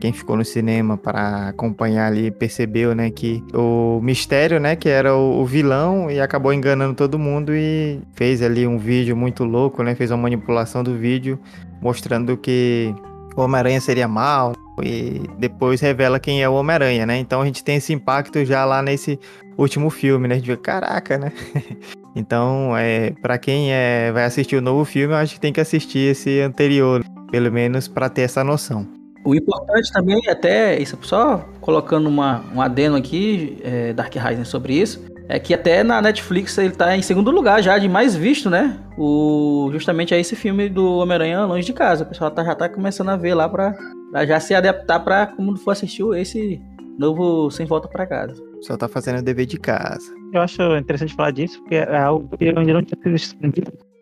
quem 0.00 0.12
ficou 0.12 0.36
no 0.36 0.44
cinema 0.44 0.96
para 0.96 1.48
acompanhar 1.48 2.06
ali 2.06 2.30
percebeu, 2.30 2.94
né, 2.94 3.10
que 3.10 3.44
o 3.52 4.00
Mistério, 4.02 4.58
né, 4.58 4.74
que 4.74 4.88
era 4.88 5.14
o, 5.14 5.42
o, 5.42 5.44
vilão 5.44 6.10
e 6.10 6.18
acabou 6.18 6.54
enganando 6.54 6.94
todo 6.94 7.18
mundo 7.18 7.54
e 7.54 8.00
fez 8.14 8.40
ali 8.40 8.66
um 8.66 8.78
vídeo 8.78 9.14
muito 9.14 9.44
louco, 9.44 9.82
né? 9.82 9.94
Fez 9.94 10.10
uma 10.10 10.16
manipulação 10.16 10.82
do 10.82 10.96
vídeo 10.96 11.38
mostrando 11.82 12.34
que 12.36 12.94
o 13.36 13.42
Homem-Aranha 13.42 13.80
seria 13.80 14.08
mal 14.08 14.54
e 14.82 15.22
depois 15.38 15.80
revela 15.80 16.20
quem 16.20 16.42
é 16.42 16.48
o 16.48 16.54
Homem-Aranha, 16.54 17.06
né? 17.06 17.18
Então 17.18 17.42
a 17.42 17.46
gente 17.46 17.64
tem 17.64 17.76
esse 17.76 17.92
impacto 17.92 18.44
já 18.44 18.64
lá 18.64 18.82
nesse 18.82 19.18
último 19.58 19.90
filme, 19.90 20.28
né? 20.28 20.34
A 20.34 20.38
gente 20.38 20.46
vê, 20.46 20.56
caraca, 20.56 21.18
né? 21.18 21.32
então, 22.14 22.76
é, 22.76 23.10
para 23.22 23.38
quem 23.38 23.72
é, 23.72 24.10
vai 24.12 24.24
assistir 24.24 24.56
o 24.56 24.62
novo 24.62 24.84
filme, 24.84 25.14
eu 25.14 25.18
acho 25.18 25.34
que 25.34 25.40
tem 25.40 25.52
que 25.52 25.60
assistir 25.60 26.10
esse 26.10 26.40
anterior, 26.40 27.04
pelo 27.30 27.50
menos 27.50 27.88
para 27.88 28.08
ter 28.08 28.22
essa 28.22 28.42
noção. 28.42 28.86
O 29.24 29.34
importante 29.34 29.92
também, 29.92 30.20
até, 30.28 30.78
isso 30.78 30.98
só 31.02 31.46
colocando 31.60 32.08
uma, 32.08 32.42
um 32.54 32.60
adeno 32.60 32.96
aqui, 32.96 33.58
é, 33.62 33.92
Dark 33.92 34.14
Rising 34.14 34.44
sobre 34.44 34.74
isso, 34.74 35.09
é 35.30 35.38
que 35.38 35.54
até 35.54 35.84
na 35.84 36.02
Netflix 36.02 36.58
ele 36.58 36.72
tá 36.72 36.96
em 36.96 37.02
segundo 37.02 37.30
lugar 37.30 37.62
já, 37.62 37.78
de 37.78 37.88
mais 37.88 38.16
visto, 38.16 38.50
né? 38.50 38.76
O, 38.98 39.70
justamente 39.72 40.12
é 40.12 40.18
esse 40.18 40.34
filme 40.34 40.68
do 40.68 40.98
Homem-Aranha 40.98 41.44
Longe 41.44 41.64
de 41.64 41.72
Casa. 41.72 42.02
O 42.02 42.06
pessoal 42.06 42.32
tá, 42.32 42.42
já 42.44 42.52
tá 42.52 42.68
começando 42.68 43.10
a 43.10 43.16
ver 43.16 43.34
lá 43.34 43.48
pra, 43.48 43.72
pra 44.10 44.26
já 44.26 44.40
se 44.40 44.52
adaptar 44.54 44.98
pra 44.98 45.28
como 45.28 45.56
for 45.56 45.70
assistir 45.70 46.04
esse 46.16 46.60
novo 46.98 47.48
Sem 47.48 47.64
Volta 47.64 47.86
pra 47.86 48.08
Casa. 48.08 48.42
Só 48.62 48.76
tá 48.76 48.88
fazendo 48.88 49.20
o 49.20 49.22
dever 49.22 49.46
de 49.46 49.56
casa. 49.56 50.12
Eu 50.32 50.40
acho 50.42 50.60
interessante 50.76 51.14
falar 51.14 51.30
disso, 51.30 51.60
porque 51.60 51.76
é 51.76 51.96
algo 51.96 52.36
que 52.36 52.46
eu 52.46 52.58
ainda 52.58 52.72
não 52.72 52.82
tinha 52.82 53.18
sido 53.18 53.54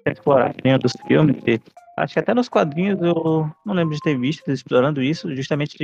explorado 0.07 0.55
nenhum 0.65 0.79
dos 0.79 0.97
filmes. 1.07 1.37
Acho 1.99 2.15
que 2.15 2.21
até 2.21 2.33
nos 2.33 2.49
quadrinhos 2.49 2.99
eu 3.03 3.51
não 3.67 3.75
lembro 3.75 3.95
de 3.95 4.01
ter 4.01 4.19
visto 4.19 4.51
explorando 4.51 5.03
isso, 5.03 5.37
justamente 5.37 5.77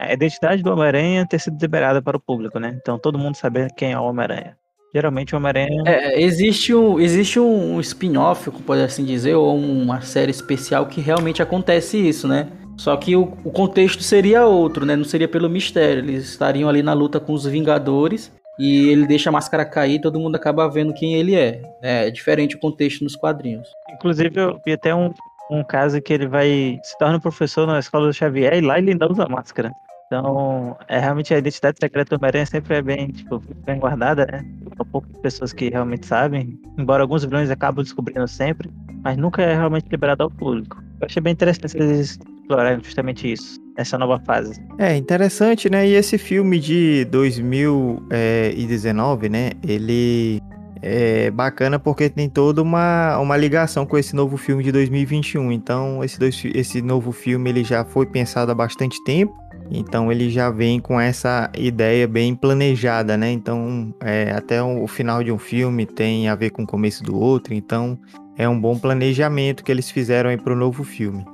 a 0.00 0.12
identidade 0.12 0.64
do 0.64 0.72
Homem-Aranha 0.72 1.28
ter 1.28 1.38
sido 1.38 1.60
liberada 1.60 2.02
para 2.02 2.16
o 2.16 2.20
público, 2.20 2.58
né? 2.58 2.76
Então 2.80 2.98
todo 2.98 3.18
mundo 3.18 3.36
saber 3.36 3.70
quem 3.76 3.92
é 3.92 3.98
o 3.98 4.04
Homem-Aranha. 4.04 4.56
Geralmente 4.94 5.34
o 5.34 5.38
Homem-Aranha. 5.38 5.82
É, 5.86 6.20
existe 6.20 6.74
um, 6.74 6.98
existe 6.98 7.38
um 7.38 7.78
spin-off, 7.80 8.50
pode 8.66 8.82
assim 8.82 9.04
dizer, 9.04 9.34
ou 9.34 9.56
uma 9.56 10.00
série 10.00 10.30
especial 10.30 10.86
que 10.86 11.00
realmente 11.00 11.42
acontece 11.42 11.96
isso, 11.96 12.26
né? 12.26 12.48
Só 12.76 12.96
que 12.96 13.14
o, 13.14 13.36
o, 13.44 13.50
contexto 13.50 14.02
seria 14.02 14.46
outro, 14.46 14.86
né? 14.86 14.96
Não 14.96 15.04
seria 15.04 15.28
pelo 15.28 15.50
mistério. 15.50 16.02
Eles 16.02 16.24
estariam 16.24 16.68
ali 16.68 16.82
na 16.82 16.94
luta 16.94 17.20
com 17.20 17.34
os 17.34 17.44
Vingadores 17.44 18.32
e 18.58 18.88
ele 18.88 19.06
deixa 19.06 19.28
a 19.28 19.32
máscara 19.32 19.64
cair 19.64 19.96
e 19.96 20.00
todo 20.00 20.18
mundo 20.18 20.36
acaba 20.36 20.66
vendo 20.68 20.94
quem 20.94 21.14
ele 21.14 21.34
é. 21.34 21.62
É, 21.82 22.08
é 22.08 22.10
diferente 22.10 22.56
o 22.56 22.58
contexto 22.58 23.04
nos 23.04 23.14
quadrinhos. 23.14 23.68
Inclusive, 23.92 24.40
eu 24.40 24.60
vi 24.64 24.72
até 24.72 24.94
um, 24.94 25.12
um 25.50 25.62
caso 25.62 26.00
que 26.00 26.12
ele 26.12 26.26
vai 26.26 26.78
se 26.82 26.96
torna 26.98 27.20
professor 27.20 27.66
na 27.66 27.78
escola 27.78 28.06
do 28.06 28.14
Xavier 28.14 28.54
e 28.54 28.60
lá 28.60 28.78
ele 28.78 28.92
ainda 28.92 29.10
usa 29.10 29.28
máscara. 29.28 29.70
Então, 30.12 30.76
é 30.88 30.98
realmente 30.98 31.32
a 31.32 31.38
identidade 31.38 31.78
secreta 31.80 32.10
do 32.10 32.16
Homem-Aranha 32.18 32.44
sempre 32.44 32.74
é 32.74 32.82
bem, 32.82 33.12
tipo, 33.12 33.40
bem 33.64 33.78
guardada, 33.78 34.26
né? 34.26 34.44
São 34.76 34.84
poucas 34.86 35.12
pessoas 35.22 35.52
que 35.52 35.70
realmente 35.70 36.04
sabem, 36.04 36.58
embora 36.76 37.04
alguns 37.04 37.24
vilões 37.24 37.48
acabam 37.48 37.84
descobrindo 37.84 38.26
sempre, 38.26 38.68
mas 39.04 39.16
nunca 39.16 39.40
é 39.40 39.54
realmente 39.54 39.86
liberado 39.88 40.24
ao 40.24 40.30
público. 40.30 40.82
Eu 41.00 41.06
achei 41.06 41.22
bem 41.22 41.32
interessante 41.32 41.76
eles 41.76 42.18
explorarem 42.18 42.82
justamente 42.82 43.30
isso, 43.30 43.56
essa 43.76 43.96
nova 43.96 44.18
fase. 44.26 44.60
É 44.80 44.96
interessante, 44.96 45.70
né? 45.70 45.86
E 45.86 45.94
esse 45.94 46.18
filme 46.18 46.58
de 46.58 47.04
2019, 47.04 49.28
né? 49.28 49.52
Ele 49.62 50.42
é 50.82 51.30
bacana 51.30 51.78
porque 51.78 52.08
tem 52.08 52.28
toda 52.28 52.60
uma, 52.62 53.16
uma 53.18 53.36
ligação 53.36 53.86
com 53.86 53.98
esse 53.98 54.16
novo 54.16 54.36
filme 54.36 54.64
de 54.64 54.72
2021. 54.72 55.52
Então, 55.52 56.02
esse, 56.02 56.18
dois, 56.18 56.42
esse 56.54 56.82
novo 56.82 57.12
filme 57.12 57.50
ele 57.50 57.62
já 57.62 57.84
foi 57.84 58.06
pensado 58.06 58.50
há 58.50 58.54
bastante 58.54 58.98
tempo. 59.04 59.32
Então 59.70 60.10
ele 60.10 60.28
já 60.28 60.50
vem 60.50 60.80
com 60.80 61.00
essa 61.00 61.50
ideia 61.56 62.08
bem 62.08 62.34
planejada, 62.34 63.16
né? 63.16 63.30
Então 63.30 63.94
é, 64.02 64.32
até 64.32 64.62
o 64.62 64.86
final 64.86 65.22
de 65.22 65.30
um 65.30 65.38
filme 65.38 65.86
tem 65.86 66.28
a 66.28 66.34
ver 66.34 66.50
com 66.50 66.64
o 66.64 66.66
começo 66.66 67.04
do 67.04 67.16
outro. 67.18 67.54
Então 67.54 67.98
é 68.36 68.48
um 68.48 68.60
bom 68.60 68.78
planejamento 68.78 69.62
que 69.62 69.70
eles 69.70 69.90
fizeram 69.90 70.30
aí 70.30 70.36
para 70.36 70.52
o 70.52 70.56
novo 70.56 70.82
filme. 70.82 71.24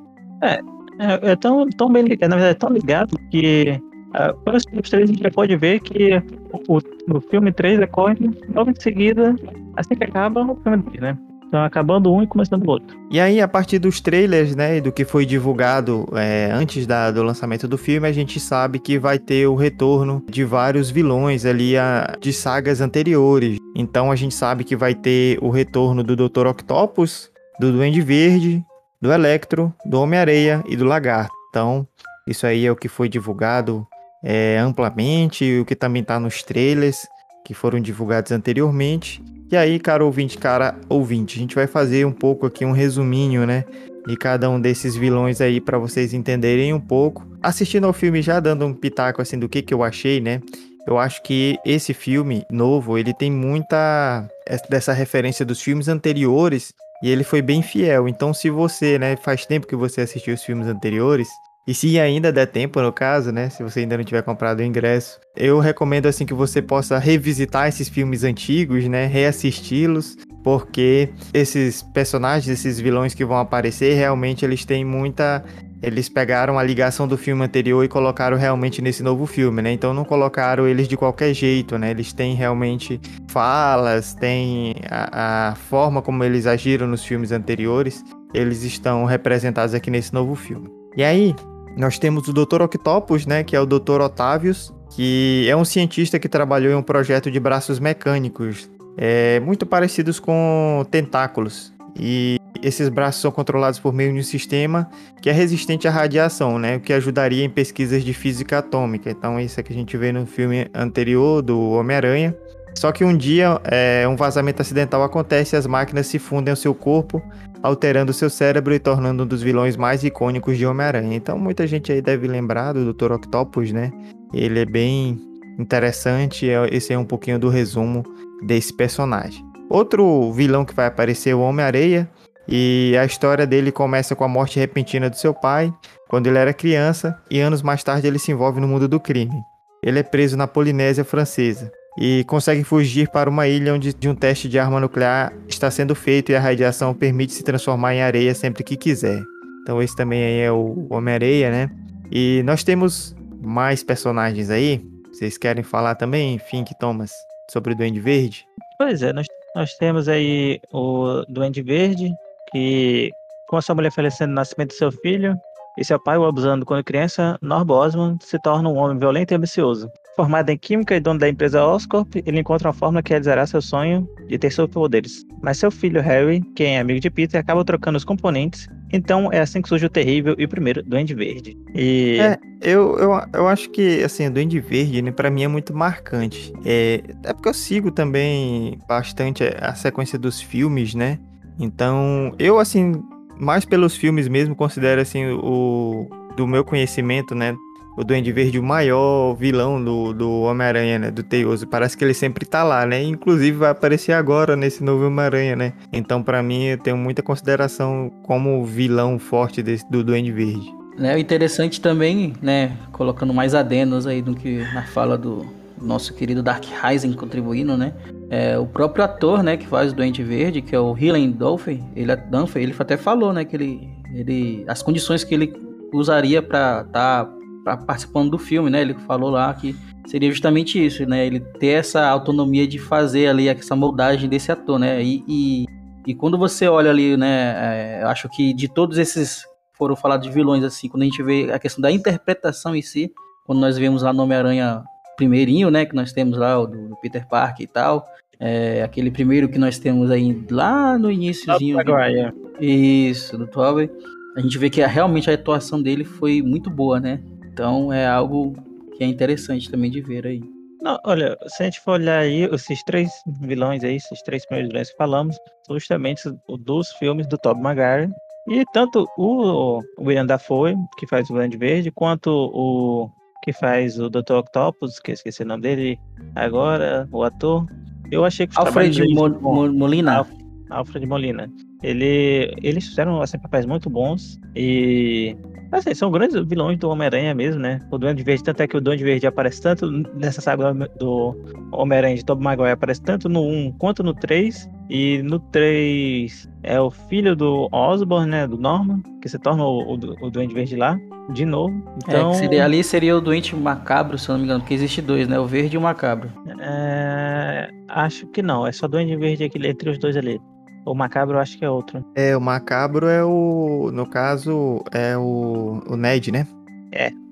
É, 0.43 0.61
é, 0.99 1.33
é, 1.33 1.37
tão, 1.37 1.69
tão 1.71 1.91
bem 1.91 2.03
ligado, 2.03 2.31
na 2.31 2.37
verdade, 2.37 2.59
tão 2.59 2.71
ligado 2.71 3.19
que 3.31 3.81
uh, 4.11 4.37
pelos 4.45 4.65
filmes 4.65 4.91
3 4.91 5.05
a 5.05 5.07
gente 5.07 5.23
já 5.23 5.31
pode 5.31 5.57
ver 5.57 5.81
que 5.81 6.23
o, 6.69 6.79
o, 7.15 7.21
filme 7.21 7.53
3 7.53 7.79
decorre 7.79 8.17
logo 8.55 8.71
em 8.71 8.81
seguida, 8.81 9.35
assim 9.77 9.95
que 9.95 10.05
acaba 10.05 10.43
o 10.43 10.57
filme 10.57 10.83
3, 10.83 11.01
né? 11.01 11.19
Então, 11.49 11.65
acabando 11.65 12.13
um 12.13 12.23
e 12.23 12.27
começando 12.27 12.67
o 12.67 12.71
outro. 12.71 12.99
E 13.11 13.21
aí, 13.21 13.41
a 13.41 13.47
partir 13.47 13.79
dos 13.79 14.01
trailers, 14.01 14.57
né, 14.57 14.81
do 14.81 14.91
que 14.91 15.05
foi 15.05 15.25
divulgado 15.25 16.07
é, 16.15 16.51
antes 16.53 16.87
da, 16.87 17.11
do 17.11 17.23
lançamento 17.23 17.69
do 17.69 17.79
filme, 17.79 18.09
a 18.09 18.13
gente 18.13 18.41
sabe 18.41 18.79
que 18.79 18.99
vai 18.99 19.19
ter 19.19 19.47
o 19.47 19.55
retorno 19.55 20.25
de 20.29 20.45
vários 20.45 20.91
vilões 20.91 21.45
ali 21.45 21.77
a, 21.77 22.15
de 22.21 22.33
sagas 22.33 22.81
anteriores. 22.81 23.59
Então, 23.77 24.11
a 24.11 24.17
gente 24.17 24.35
sabe 24.35 24.65
que 24.65 24.75
vai 24.75 24.95
ter 24.95 25.39
o 25.41 25.49
retorno 25.49 26.03
do 26.03 26.17
Dr. 26.17 26.47
Octopus, 26.47 27.31
do 27.61 27.71
Duende 27.71 28.01
Verde, 28.01 28.65
do 29.01 29.13
Electro, 29.13 29.73
do 29.85 30.01
Homem-Areia 30.01 30.65
e 30.69 30.77
do 30.77 30.85
Lagarto. 30.85 31.33
Então, 31.51 31.87
isso 32.27 32.47
aí 32.47 32.67
é 32.67 32.73
o 32.73 32.77
que 32.77 32.89
foi 32.89 33.09
divulgado 33.09 33.87
é, 34.23 34.59
amplamente, 34.59 35.61
o 35.61 35.65
que 35.65 35.77
também 35.77 36.03
está 36.03 36.19
nos 36.19 36.43
trailers 36.43 37.07
que 37.47 37.55
foram 37.55 37.79
divulgados 37.79 38.33
anteriormente. 38.33 39.23
E 39.51 39.57
aí, 39.57 39.79
cara 39.79 40.05
ouvinte, 40.05 40.37
cara 40.37 40.75
ouvinte, 40.89 41.37
a 41.37 41.41
gente 41.41 41.55
vai 41.55 41.69
fazer 41.69 42.05
um 42.05 42.13
pouco 42.13 42.47
aqui 42.47 42.65
um 42.65 42.73
resuminho, 42.73 43.47
né? 43.47 43.65
De 44.07 44.17
cada 44.17 44.51
um 44.51 44.61
desses 44.61 44.97
vilões 44.97 45.41
aí 45.41 45.61
para 45.61 45.79
vocês 45.79 46.13
entenderem 46.13 46.73
um 46.73 46.81
pouco. 46.81 47.25
Assistindo 47.41 47.87
ao 47.87 47.93
filme 47.93 48.23
já 48.23 48.41
dando 48.41 48.67
um 48.67 48.75
pitaco 48.75 49.23
assim 49.23 49.39
do 49.39 49.49
que 49.49 49.63
que 49.63 49.73
eu 49.73 49.85
achei, 49.85 50.21
né? 50.21 50.41
Eu 50.87 50.99
acho 50.99 51.23
que 51.23 51.57
esse 51.65 51.95
filme 51.95 52.45
novo, 52.51 52.99
ele 52.99 53.15
tem 53.15 53.31
muita 53.31 54.29
dessa 54.69 54.93
referência 54.93 55.45
dos 55.45 55.61
filmes 55.61 55.89
anteriores 55.89 56.73
e 57.03 57.11
ele 57.11 57.25
foi 57.25 57.43
bem 57.43 57.63
fiel. 57.63 58.09
Então, 58.09 58.33
se 58.33 58.51
você, 58.51 58.99
né, 58.99 59.17
faz 59.17 59.47
tempo 59.47 59.67
que 59.67 59.77
você 59.77 60.01
assistiu 60.01 60.35
os 60.35 60.43
filmes 60.43 60.67
anteriores, 60.67 61.29
e 61.67 61.75
se 61.75 61.99
ainda 61.99 62.31
der 62.31 62.47
tempo, 62.47 62.81
no 62.81 62.93
caso, 62.93 63.33
né? 63.33 63.51
Se 63.51 63.61
você 63.61 63.81
ainda 63.81 63.97
não 63.97 64.05
tiver 64.05 64.23
comprado 64.23 64.61
o 64.61 64.63
ingresso, 64.63 65.19
eu 65.37 65.59
recomendo 65.59 66.07
assim 66.07 66.25
que 66.25 66.33
você 66.33 66.63
possa 66.63 66.97
revisitar 66.97 67.67
esses 67.67 67.89
filmes 67.89 68.23
antigos, 68.23 68.87
né? 68.87 69.07
Reassisti-los, 69.07 70.17
porque 70.45 71.09
esses 71.35 71.83
personagens, 71.83 72.49
esses 72.49 72.79
vilões 72.79 73.15
que 73.15 73.25
vão 73.25 73.39
aparecer, 73.39 73.95
realmente 73.95 74.45
eles 74.45 74.65
têm 74.65 74.85
muita. 74.85 75.45
Eles 75.83 76.09
pegaram 76.09 76.57
a 76.57 76.63
ligação 76.63 77.07
do 77.07 77.19
filme 77.19 77.45
anterior 77.45 77.85
e 77.85 77.89
colocaram 77.89 78.37
realmente 78.37 78.81
nesse 78.81 79.03
novo 79.03 79.27
filme, 79.27 79.61
né? 79.61 79.73
Então 79.73 79.93
não 79.93 80.05
colocaram 80.05 80.69
eles 80.69 80.87
de 80.87 80.97
qualquer 80.97 81.35
jeito, 81.35 81.77
né? 81.77 81.91
Eles 81.91 82.13
têm 82.13 82.37
realmente 82.37 83.01
falas, 83.29 84.15
têm 84.15 84.77
a, 84.89 85.51
a 85.51 85.55
forma 85.57 86.01
como 86.01 86.23
eles 86.23 86.47
agiram 86.47 86.87
nos 86.87 87.05
filmes 87.05 87.33
anteriores, 87.33 88.05
eles 88.33 88.63
estão 88.63 89.05
representados 89.05 89.75
aqui 89.75 89.91
nesse 89.91 90.15
novo 90.15 90.37
filme. 90.37 90.71
E 90.97 91.05
aí, 91.05 91.35
nós 91.77 91.99
temos 91.99 92.27
o 92.27 92.33
Dr. 92.33 92.63
Octopus, 92.63 93.27
né, 93.27 93.45
que 93.45 93.55
é 93.55 93.61
o 93.61 93.67
Dr. 93.67 94.01
Otavius, 94.01 94.73
que 94.91 95.47
é 95.49 95.55
um 95.55 95.65
cientista 95.65 96.19
que 96.19 96.29
trabalhou 96.29 96.73
em 96.73 96.75
um 96.75 96.83
projeto 96.83 97.31
de 97.31 97.39
braços 97.39 97.79
mecânicos, 97.79 98.71
é, 98.97 99.39
muito 99.41 99.67
parecidos 99.67 100.19
com 100.19 100.85
tentáculos. 100.91 101.75
E 101.99 102.39
esses 102.63 102.89
braços 102.89 103.21
são 103.21 103.31
controlados 103.31 103.79
por 103.79 103.93
meio 103.93 104.13
de 104.13 104.21
um 104.21 104.23
sistema 104.23 104.89
que 105.21 105.29
é 105.29 105.33
resistente 105.33 105.87
à 105.87 105.91
radiação, 105.91 106.59
né, 106.59 106.77
o 106.77 106.81
que 106.81 106.93
ajudaria 106.93 107.45
em 107.45 107.51
pesquisas 107.51 108.03
de 108.03 108.15
física 108.15 108.59
atômica. 108.59 109.11
Então, 109.11 109.39
isso 109.39 109.61
é 109.61 109.63
que 109.63 109.73
a 109.73 109.77
gente 109.77 109.97
vê 109.97 110.13
no 110.13 110.25
filme 110.25 110.69
anterior 110.75 111.43
do 111.43 111.71
Homem-Aranha. 111.73 112.35
Só 112.77 112.93
que 112.93 113.03
um 113.03 113.17
dia 113.17 113.59
é, 113.65 114.07
um 114.07 114.17
vazamento 114.17 114.61
acidental 114.61 115.03
acontece 115.03 115.57
e 115.57 115.59
as 115.59 115.67
máquinas 115.67 116.07
se 116.07 116.19
fundem 116.19 116.53
ao 116.53 116.57
seu 116.57 116.75
corpo, 116.75 117.23
alterando 117.63 118.13
seu 118.13 118.29
cérebro 118.29 118.75
e 118.75 118.79
tornando 118.79 119.23
um 119.23 119.27
dos 119.27 119.43
vilões 119.43 119.77
mais 119.79 120.05
icônicos 120.05 120.59
de 120.59 120.67
Homem-Aranha. 120.67 121.17
Então 121.17 121.39
muita 121.39 121.67
gente 121.67 121.91
aí 121.91 122.03
deve 122.03 122.29
lembrar 122.29 122.75
do 122.75 122.93
Dr. 122.93 123.13
Octopus, 123.13 123.73
né? 123.73 123.91
Ele 124.33 124.61
é 124.61 124.67
bem 124.67 125.19
interessante, 125.59 126.51
é, 126.51 126.69
esse 126.71 126.93
é 126.93 126.99
um 126.99 127.05
pouquinho 127.05 127.39
do 127.39 127.49
resumo 127.49 128.05
desse 128.47 128.77
personagem. 128.77 129.43
Outro 129.71 130.31
vilão 130.33 130.63
que 130.63 130.75
vai 130.75 130.87
aparecer 130.87 131.31
é 131.31 131.35
o 131.35 131.41
Homem-Areia, 131.41 132.09
e 132.47 132.95
a 133.01 133.05
história 133.05 133.47
dele 133.47 133.73
começa 133.73 134.15
com 134.15 134.23
a 134.23 134.29
morte 134.29 134.61
repentina 134.61 135.09
do 135.09 135.17
seu 135.17 135.33
pai, 135.33 135.73
quando 136.09 136.27
ele 136.27 136.39
era 136.39 136.53
criança, 136.53 137.19
e 137.31 137.41
anos 137.41 137.63
mais 137.63 137.83
tarde 137.83 138.07
ele 138.07 138.19
se 138.19 138.31
envolve 138.31 138.61
no 138.61 138.69
mundo 138.69 138.87
do 138.87 139.01
crime. 139.01 139.35
Ele 139.83 139.99
é 139.99 140.03
preso 140.03 140.37
na 140.37 140.47
Polinésia 140.47 141.05
Francesa 141.05 141.73
e 141.99 142.25
consegue 142.25 142.63
fugir 142.63 143.09
para 143.09 143.29
uma 143.31 143.49
ilha 143.49 143.75
onde 143.75 143.95
um 144.07 144.15
teste 144.15 144.49
de 144.49 144.59
arma 144.59 144.81
nuclear 144.81 145.33
está 145.49 145.71
sendo 145.71 145.95
feito 145.95 146.31
e 146.31 146.37
a 146.37 146.41
radiação 146.41 146.95
permite 146.95 147.33
se 147.33 147.43
transformar 147.43 147.95
em 147.95 148.03
areia 148.03 148.35
sempre 148.35 148.63
que 148.63 148.77
quiser. 148.77 149.23
Então 149.63 149.83
esse 149.83 149.97
também 149.97 150.41
é 150.41 150.53
o 150.53 150.87
Homem-Areia, 150.91 151.51
né? 151.51 151.71
E 152.11 152.43
nós 152.45 152.63
temos 152.63 153.17
mais 153.41 153.83
personagens 153.83 154.51
aí. 154.51 154.85
Vocês 155.13 155.39
querem 155.39 155.65
falar 155.65 155.95
também, 155.95 156.39
Fink 156.39 156.73
Thomas, 156.79 157.11
sobre 157.51 157.73
o 157.73 157.77
Duende 157.77 158.01
Verde? 158.01 158.45
Pois 158.79 159.03
é, 159.03 159.13
nós, 159.13 159.27
nós 159.55 159.75
temos 159.75 160.09
aí 160.09 160.61
o 160.73 161.25
Duende 161.29 161.63
Verde, 161.63 162.13
que 162.53 163.11
com 163.49 163.57
a 163.57 163.63
sua 163.63 163.75
mulher 163.75 163.91
falecendo 163.91 164.31
no 164.31 164.37
nascimento 164.37 164.69
do 164.69 164.75
seu 164.75 164.93
filho, 164.93 165.37
e 165.79 165.85
seu 165.85 166.03
pai 166.03 166.17
o 166.17 166.25
abusando 166.25 166.65
quando 166.65 166.85
criança, 166.85 167.39
Norb 167.43 167.71
Osmond 167.71 168.25
se 168.25 168.39
torna 168.39 168.69
um 168.69 168.77
homem 168.77 168.99
violento 168.99 169.33
e 169.33 169.35
ambicioso. 169.35 169.91
Formado 170.17 170.49
em 170.49 170.57
química 170.57 170.97
e 170.97 171.01
dono 171.01 171.21
da 171.21 171.29
empresa 171.29 171.63
Oscorp, 171.63 172.17
ele 172.25 172.41
encontra 172.41 172.69
uma 172.69 172.73
fórmula 172.73 173.03
que 173.03 173.11
realizará 173.11 173.47
seu 173.47 173.61
sonho 173.61 174.09
de 174.27 174.39
ter 174.39 174.51
superpoderes. 174.51 175.27
Mas 175.43 175.59
seu 175.59 175.71
filho 175.71 176.01
Harry, 176.01 176.41
quem 176.55 176.77
é 176.77 176.81
amigo 176.81 176.99
de 176.99 177.11
Peter, 177.11 177.39
acaba 177.39 177.63
trocando 177.63 177.99
os 177.99 178.05
componentes. 178.05 178.67
Então 178.91 179.31
é 179.31 179.41
assim 179.41 179.61
que 179.61 179.69
surge 179.69 179.85
o 179.85 179.91
terrível 179.91 180.35
e 180.39 180.47
o 180.47 180.49
primeiro 180.49 180.83
Duende 180.83 181.15
Verde. 181.15 181.55
E... 181.75 182.17
É, 182.19 182.39
eu, 182.63 182.99
eu, 182.99 183.11
eu 183.35 183.47
acho 183.47 183.69
que, 183.69 184.03
assim, 184.03 184.27
o 184.27 184.31
Duende 184.31 184.59
Verde, 184.59 185.03
né, 185.03 185.11
pra 185.11 185.31
mim 185.31 185.43
é 185.43 185.49
muito 185.49 185.77
marcante. 185.77 186.51
É, 186.65 187.03
é 187.23 187.35
porque 187.35 187.51
eu 187.51 187.55
sigo 187.55 187.91
também 187.91 188.79
bastante 188.89 189.45
a 189.61 189.75
sequência 189.75 190.19
dos 190.19 190.41
filmes, 190.41 190.95
né? 190.95 191.19
Então, 191.59 192.35
eu, 192.39 192.59
assim, 192.59 192.95
mais 193.39 193.67
pelos 193.67 193.95
filmes 193.95 194.29
mesmo, 194.29 194.57
considero, 194.57 194.99
assim, 194.99 195.27
o... 195.27 196.09
Do 196.37 196.47
meu 196.47 196.63
conhecimento, 196.65 197.35
né? 197.35 197.55
O 197.97 198.05
Duende 198.05 198.31
Verde 198.31 198.59
o 198.59 198.63
maior 198.63 199.35
vilão 199.35 199.83
do, 199.83 200.13
do 200.13 200.41
Homem-Aranha, 200.43 200.99
né? 200.99 201.11
Do 201.11 201.23
Teioso. 201.23 201.67
Parece 201.67 201.97
que 201.97 202.05
ele 202.05 202.15
sempre 202.15 202.45
tá 202.45 202.63
lá, 202.63 202.85
né? 202.85 203.03
Inclusive 203.03 203.57
vai 203.57 203.71
aparecer 203.71 204.13
agora 204.13 204.55
nesse 204.55 204.85
novo 204.85 205.07
Homem-Aranha, 205.07 205.57
né? 205.57 205.73
Então, 205.93 206.23
para 206.23 206.43
mim, 206.43 206.65
eu 206.65 206.79
tenho 206.79 206.97
muita 206.97 207.23
consideração 207.23 208.13
como 208.23 208.65
vilão 208.65 209.19
forte 209.19 209.63
desse, 209.63 209.91
do 209.91 210.05
Duende 210.05 210.31
Verde. 210.31 210.71
É 210.99 211.19
interessante 211.19 211.81
também, 211.81 212.35
né? 212.43 212.77
Colocando 212.93 213.33
mais 213.33 213.55
adenos 213.55 214.07
aí 214.07 214.21
do 214.21 214.35
que 214.35 214.59
na 214.73 214.83
fala 214.83 215.17
do 215.17 215.47
nosso 215.81 216.15
querido 216.15 216.43
Dark 216.43 216.65
Rising 216.65 217.13
contribuindo, 217.13 217.77
né? 217.77 217.93
É, 218.31 218.59
o 218.59 218.67
próprio 218.67 219.05
ator, 219.05 219.43
né, 219.43 219.57
que 219.57 219.67
faz 219.67 219.93
o 219.93 219.95
Duende 219.95 220.23
Verde, 220.23 220.63
que 220.63 220.75
é 220.75 220.81
o 220.81 220.97
Hillen 220.97 221.31
Dunphy, 221.31 221.85
ele, 221.95 222.11
é 222.11 222.19
ele 222.57 222.75
até 222.77 222.97
falou, 222.97 223.33
né, 223.33 223.45
que 223.45 223.55
ele, 223.55 223.89
ele 224.13 224.65
as 224.67 224.83
condições 224.83 225.23
que 225.23 225.35
ele 225.35 225.53
usaria 225.93 226.43
para 226.43 226.83
estar 226.87 227.25
tá 227.25 227.36
participando 227.75 228.31
do 228.31 228.39
filme, 228.39 228.69
né? 228.69 228.83
Ele 228.83 228.93
falou 228.93 229.31
lá 229.31 229.53
que 229.55 229.75
seria 230.07 230.31
justamente 230.31 230.85
isso, 230.85 231.07
né? 231.07 231.27
Ele 231.27 231.41
ter 231.41 231.69
essa 231.79 232.07
autonomia 232.07 232.67
de 232.69 232.79
fazer 232.79 233.29
ali 233.29 233.49
essa 233.49 233.75
moldagem 233.75 234.29
desse 234.29 234.53
ator, 234.53 234.79
né? 234.79 235.03
E, 235.03 235.25
e, 235.27 235.65
e 236.07 236.15
quando 236.15 236.37
você 236.37 236.69
olha 236.69 236.91
ali, 236.91 237.17
né? 237.17 237.55
É, 237.57 238.03
eu 238.03 238.09
acho 238.09 238.29
que 238.29 238.53
de 238.53 238.69
todos 238.69 238.99
esses 238.99 239.45
foram 239.73 239.97
falados 239.97 240.27
de 240.29 240.33
vilões, 240.33 240.63
assim, 240.63 240.89
quando 240.89 241.03
a 241.03 241.07
gente 241.07 241.23
vê 241.23 241.51
a 241.53 241.59
questão 241.59 241.81
da 241.81 241.91
interpretação 241.91 242.77
em 242.77 242.83
si, 242.83 243.11
quando 243.47 243.61
nós 243.61 243.77
vemos 243.79 244.03
lá 244.03 244.13
no 244.13 244.23
Homem-Aranha 244.23 244.83
primeirinho, 245.17 245.71
né? 245.71 245.87
Que 245.87 245.95
nós 245.95 246.13
temos 246.13 246.37
lá, 246.37 246.59
o 246.61 246.67
do, 246.67 246.89
do 246.91 246.97
Peter 246.97 247.27
Parker 247.27 247.65
e 247.65 247.67
tal. 247.67 248.07
É, 248.39 248.83
aquele 248.83 249.11
primeiro 249.11 249.49
que 249.49 249.59
nós 249.59 249.79
temos 249.79 250.11
aí 250.11 250.45
lá 250.51 250.99
no 250.99 251.11
iníciozinho. 251.11 251.77
Maguire. 251.77 252.33
Isso, 252.61 253.37
do 253.39 253.47
Tobey. 253.47 253.91
A 254.37 254.41
gente 254.41 254.59
vê 254.59 254.69
que 254.69 254.83
a- 254.83 254.87
realmente 254.87 255.31
a 255.31 255.35
atuação 255.35 255.81
dele 255.81 256.05
foi 256.05 256.43
muito 256.43 256.69
boa, 256.69 257.01
né? 257.01 257.21
Então 257.57 257.91
é 257.91 258.07
algo 258.07 258.53
que 258.99 259.03
é 259.03 259.07
interessante 259.07 259.71
também 259.71 259.91
de 259.91 260.03
ver 260.03 260.27
aí. 260.27 260.43
Não, 260.83 260.99
olha, 261.07 261.39
se 261.47 261.63
a 261.63 261.65
gente 261.65 261.81
for 261.81 261.93
olhar 261.93 262.19
aí, 262.19 262.43
esses 262.53 262.83
três 262.85 263.11
vilões 263.41 263.83
aí, 263.83 263.97
esses 263.97 264.21
três 264.21 264.45
primeiros 264.45 264.69
vilões 264.71 264.91
que 264.91 264.97
falamos, 264.99 265.39
são 265.67 265.79
justamente 265.79 266.23
dos 266.61 266.93
filmes 266.93 267.27
do 267.27 267.39
Tobey 267.39 267.63
Maguire. 267.63 268.11
E 268.47 268.63
tanto 268.75 269.09
o 269.17 269.81
William 269.99 270.27
Dafoe, 270.27 270.77
que 270.99 271.07
faz 271.07 271.31
o 271.31 271.33
Grande 271.33 271.57
Verde, 271.57 271.91
quanto 271.91 272.29
o 272.31 273.11
que 273.43 273.55
faz 273.55 273.99
o 273.99 274.11
Dr. 274.11 274.35
Octopus, 274.35 275.01
que 275.01 275.13
eu 275.13 275.15
esqueci 275.15 275.43
o 275.43 275.47
nome 275.47 275.63
dele 275.63 275.99
agora, 276.35 277.09
o 277.11 277.23
ator. 277.23 277.65
Eu 278.11 278.23
achei 278.27 278.47
que 278.47 278.53
os 278.53 278.63
trabalhos 278.63 278.99
Alfred 278.99 279.15
Mo-. 279.15 279.41
Mo- 279.41 279.73
Molina. 279.73 280.27
Alf- 280.71 280.89
Alfred 280.89 281.07
Molina. 281.07 281.51
Ele, 281.83 282.55
eles 282.63 282.87
fizeram 282.89 283.21
assim, 283.21 283.39
papéis 283.39 283.67
muito 283.67 283.89
bons 283.91 284.39
e 284.55 285.37
assim, 285.71 285.95
são 285.95 286.11
grandes 286.11 286.41
vilões 286.47 286.79
do 286.79 286.89
Homem-Aranha 286.89 287.35
mesmo, 287.35 287.61
né? 287.61 287.81
O 287.91 287.99
Duende 287.99 288.23
Verde, 288.23 288.43
tanto 288.45 288.63
é 288.63 288.67
que 288.67 288.77
o 288.77 288.81
Duende 288.81 289.05
Verde 289.05 289.27
aparece 289.27 289.61
tanto 289.63 289.91
nessa 290.15 290.41
saga 290.41 290.73
do 290.99 291.37
Homem-Aranha 291.73 292.17
de 292.17 292.25
Tobey 292.25 292.45
Maguire, 292.45 292.71
aparece 292.71 293.03
tanto 293.03 293.29
no 293.29 293.43
1 293.43 293.73
quanto 293.79 294.03
no 294.03 294.15
3. 294.15 294.69
E 294.89 295.21
no 295.25 295.41
3 295.41 296.49
é 296.63 296.81
o 296.81 296.91
filho 296.93 297.35
do 297.35 297.69
Osborn, 297.73 298.31
né? 298.31 298.47
Do 298.47 298.57
Norman, 298.57 299.03
que 299.21 299.29
se 299.29 299.37
torna 299.39 299.65
o, 299.65 299.81
o, 299.83 299.95
o 300.27 300.31
Duende 300.31 300.55
Verde 300.55 300.77
lá, 300.77 300.97
de 301.33 301.45
novo. 301.45 301.75
Então, 301.97 302.31
É, 302.31 302.35
seria, 302.35 302.65
ali 302.65 302.83
seria 302.85 303.17
o 303.17 303.21
doente 303.21 303.55
macabro, 303.57 304.17
se 304.17 304.29
eu 304.29 304.35
não 304.35 304.39
me 304.39 304.45
engano, 304.45 304.61
porque 304.61 304.75
existe 304.75 305.03
dois, 305.03 305.27
né? 305.29 305.39
O 305.41 305.45
verde 305.47 305.75
e 305.75 305.79
o 305.79 305.81
macabro. 305.83 306.31
é, 306.61 307.69
acho 307.89 308.27
que 308.29 308.41
não, 308.43 308.67
é 308.67 308.71
só 308.73 308.87
Duende 308.89 309.17
Verde 309.17 309.45
aquele, 309.45 309.69
entre 309.69 309.91
os 309.91 309.99
dois 309.99 310.17
ali. 310.17 310.41
O 310.87 310.95
Macabro 310.95 311.37
eu 311.37 311.41
acho 311.41 311.59
que 311.59 311.65
é 311.65 311.71
outro. 311.71 312.05
É, 312.15 312.37
o 312.37 312.41
macabro 312.41 313.07
é 313.09 313.25
o. 313.25 313.91
No 313.93 314.09
caso, 314.09 314.83
é 314.93 315.17
o, 315.17 315.83
o 315.87 315.97
Ned, 315.97 316.31
né? 316.31 316.47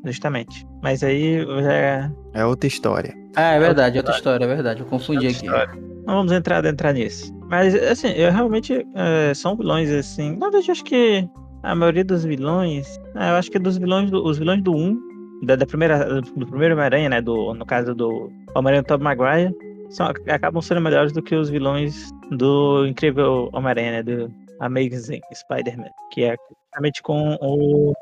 Justamente. 0.05 0.67
Mas 0.83 1.03
aí 1.03 1.45
já 1.63 1.73
é 1.73 2.11
É 2.35 2.45
outra 2.45 2.67
história. 2.67 3.15
Ah, 3.35 3.53
é 3.53 3.59
verdade, 3.59 3.97
é 3.97 4.01
outra 4.01 4.15
história, 4.15 4.45
é 4.45 4.49
verdade. 4.49 4.81
Eu 4.81 4.87
confundi 4.87 5.27
outra 5.27 5.39
aqui. 5.39 5.47
história. 5.47 5.83
Não 6.07 6.15
vamos 6.17 6.33
entrar, 6.33 6.65
entrar 6.65 6.93
nisso. 6.93 7.33
Mas, 7.49 7.75
assim, 7.75 8.09
eu 8.09 8.31
realmente 8.31 8.87
é, 8.95 9.33
são 9.35 9.57
vilões, 9.57 9.91
assim. 9.91 10.37
Na 10.37 10.51
verdade, 10.51 10.69
eu 10.69 10.73
acho 10.73 10.85
que 10.85 11.27
a 11.63 11.75
maioria 11.75 12.05
dos 12.05 12.25
vilões. 12.25 12.87
ah, 13.15 13.31
eu 13.31 13.37
acho 13.37 13.51
que 13.51 13.59
dos 13.59 13.79
vilões 13.79 14.11
do, 14.11 14.23
os 14.23 14.39
vilões 14.39 14.63
do 14.63 14.73
1, 14.73 14.99
da, 15.47 15.57
da 15.57 15.67
primeira, 15.67 16.21
do 16.21 16.47
primeiro 16.47 16.75
Homem-Aranha, 16.75 17.09
né? 17.09 17.23
Do, 17.23 17.55
no 17.55 17.65
caso 17.65 17.95
do 17.95 18.31
Homem-Aranha 18.55 18.83
do 18.83 18.87
Tobey 18.87 19.05
Maguire, 19.05 19.55
são, 19.89 20.07
acabam 20.29 20.61
sendo 20.61 20.81
melhores 20.83 21.13
do 21.13 21.23
que 21.23 21.35
os 21.35 21.49
vilões 21.49 22.11
do 22.35 22.87
Incrível 22.87 23.49
Homem-Aranha, 23.53 23.93
né? 23.93 24.03
Do 24.03 24.31
Amazing 24.61 25.21
Spider-Man. 25.33 25.91
Que 26.13 26.25
é 26.25 26.37
justamente 26.75 27.03
com 27.03 27.37
o. 27.41 27.93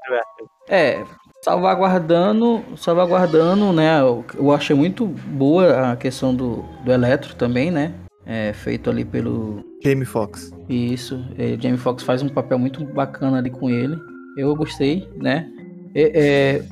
É, 0.68 1.04
salvaguardando, 1.44 2.62
salvaguardando, 2.76 3.72
né? 3.72 4.00
Eu, 4.00 4.52
achei 4.52 4.74
muito 4.74 5.06
boa 5.06 5.92
a 5.92 5.96
questão 5.96 6.34
do, 6.34 6.64
do 6.84 6.92
Eletro 6.92 7.34
também, 7.34 7.70
né? 7.70 7.94
É, 8.24 8.52
feito 8.52 8.88
ali 8.88 9.04
pelo. 9.04 9.64
Jamie 9.82 10.04
Foxx. 10.04 10.52
Isso, 10.68 11.24
é, 11.36 11.56
Jamie 11.60 11.78
Foxx 11.78 12.04
faz 12.04 12.22
um 12.22 12.28
papel 12.28 12.58
muito 12.58 12.84
bacana 12.84 13.38
ali 13.38 13.50
com 13.50 13.68
ele. 13.68 13.98
Eu 14.36 14.54
gostei, 14.54 15.08
né? 15.16 15.50
É, 15.94 16.12
é, 16.14 16.62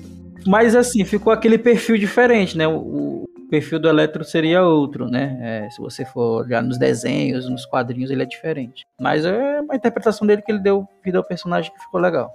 mas 0.46 0.74
assim, 0.74 1.04
ficou 1.04 1.32
aquele 1.32 1.58
perfil 1.58 1.98
diferente, 1.98 2.56
né? 2.56 2.66
O 2.66 3.24
perfil 3.50 3.78
do 3.80 3.88
Eletro 3.88 4.24
seria 4.24 4.62
outro, 4.62 5.06
né? 5.06 5.38
É, 5.42 5.70
se 5.70 5.80
você 5.80 6.04
for 6.04 6.44
olhar 6.44 6.62
nos 6.62 6.78
desenhos, 6.78 7.48
nos 7.50 7.66
quadrinhos, 7.66 8.10
ele 8.10 8.22
é 8.22 8.26
diferente. 8.26 8.84
Mas 9.00 9.24
é 9.24 9.60
uma 9.60 9.74
interpretação 9.74 10.26
dele 10.26 10.42
que 10.42 10.52
ele 10.52 10.60
deu 10.60 10.86
vida 11.04 11.18
ao 11.18 11.24
personagem 11.24 11.72
que 11.72 11.80
ficou 11.80 12.00
legal. 12.00 12.32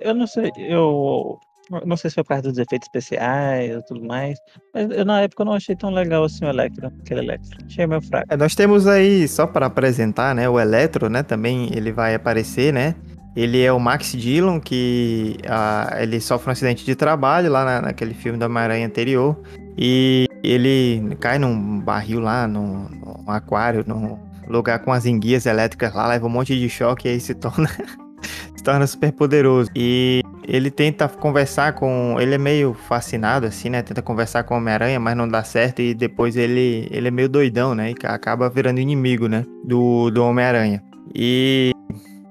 Eu 0.00 0.14
não 0.14 0.26
sei, 0.26 0.52
eu 0.58 1.38
não 1.86 1.96
sei 1.96 2.10
se 2.10 2.14
foi 2.14 2.22
por 2.22 2.28
causa 2.28 2.42
dos 2.50 2.58
efeitos 2.58 2.86
especiais 2.86 3.74
e 3.74 3.86
tudo 3.86 4.04
mais, 4.04 4.38
mas 4.72 4.90
eu, 4.90 5.04
na 5.04 5.22
época 5.22 5.42
eu 5.42 5.46
não 5.46 5.54
achei 5.54 5.74
tão 5.74 5.90
legal 5.90 6.22
assim 6.24 6.44
o 6.44 6.48
Electro, 6.48 6.92
aquele 7.00 7.20
Electro. 7.20 7.58
Achei 7.66 7.86
meio 7.86 8.02
fraco. 8.02 8.26
É, 8.28 8.36
nós 8.36 8.54
temos 8.54 8.86
aí, 8.86 9.26
só 9.26 9.46
para 9.46 9.66
apresentar, 9.66 10.34
né? 10.34 10.48
O 10.48 10.60
Eletro, 10.60 11.08
né? 11.08 11.22
Também 11.22 11.70
ele 11.74 11.90
vai 11.90 12.14
aparecer, 12.14 12.72
né? 12.72 12.94
Ele 13.34 13.60
é 13.62 13.72
o 13.72 13.80
Max 13.80 14.12
Dillon, 14.12 14.60
que 14.60 15.38
ah, 15.48 15.96
ele 15.98 16.20
sofre 16.20 16.50
um 16.50 16.52
acidente 16.52 16.84
de 16.84 16.94
trabalho 16.94 17.50
lá 17.50 17.64
na- 17.64 17.82
naquele 17.82 18.14
filme 18.14 18.38
da 18.38 18.46
Homem-Aranha 18.46 18.86
anterior. 18.86 19.36
E 19.76 20.26
ele 20.50 21.16
cai 21.20 21.38
num 21.38 21.80
barril 21.80 22.20
lá, 22.20 22.46
num, 22.46 22.88
num 22.88 23.30
aquário, 23.30 23.84
num 23.86 24.18
lugar 24.48 24.78
com 24.80 24.92
as 24.92 25.06
enguias 25.06 25.46
elétricas 25.46 25.94
lá, 25.94 26.06
leva 26.06 26.26
um 26.26 26.30
monte 26.30 26.58
de 26.58 26.68
choque 26.68 27.08
e 27.08 27.12
aí 27.12 27.20
se 27.20 27.34
torna, 27.34 27.68
se 28.54 28.62
torna 28.62 28.86
super 28.86 29.12
poderoso. 29.12 29.70
E 29.74 30.22
ele 30.46 30.70
tenta 30.70 31.08
conversar 31.08 31.72
com. 31.72 32.16
Ele 32.20 32.34
é 32.34 32.38
meio 32.38 32.74
fascinado, 32.74 33.46
assim, 33.46 33.70
né? 33.70 33.82
Tenta 33.82 34.02
conversar 34.02 34.44
com 34.44 34.54
o 34.54 34.58
Homem-Aranha, 34.58 35.00
mas 35.00 35.16
não 35.16 35.26
dá 35.26 35.42
certo. 35.42 35.80
E 35.80 35.94
depois 35.94 36.36
ele, 36.36 36.86
ele 36.90 37.08
é 37.08 37.10
meio 37.10 37.28
doidão, 37.28 37.74
né? 37.74 37.90
E 37.92 38.06
acaba 38.06 38.48
virando 38.50 38.80
inimigo, 38.80 39.28
né? 39.28 39.44
Do, 39.64 40.10
do 40.10 40.22
Homem-Aranha. 40.24 40.82
E 41.14 41.72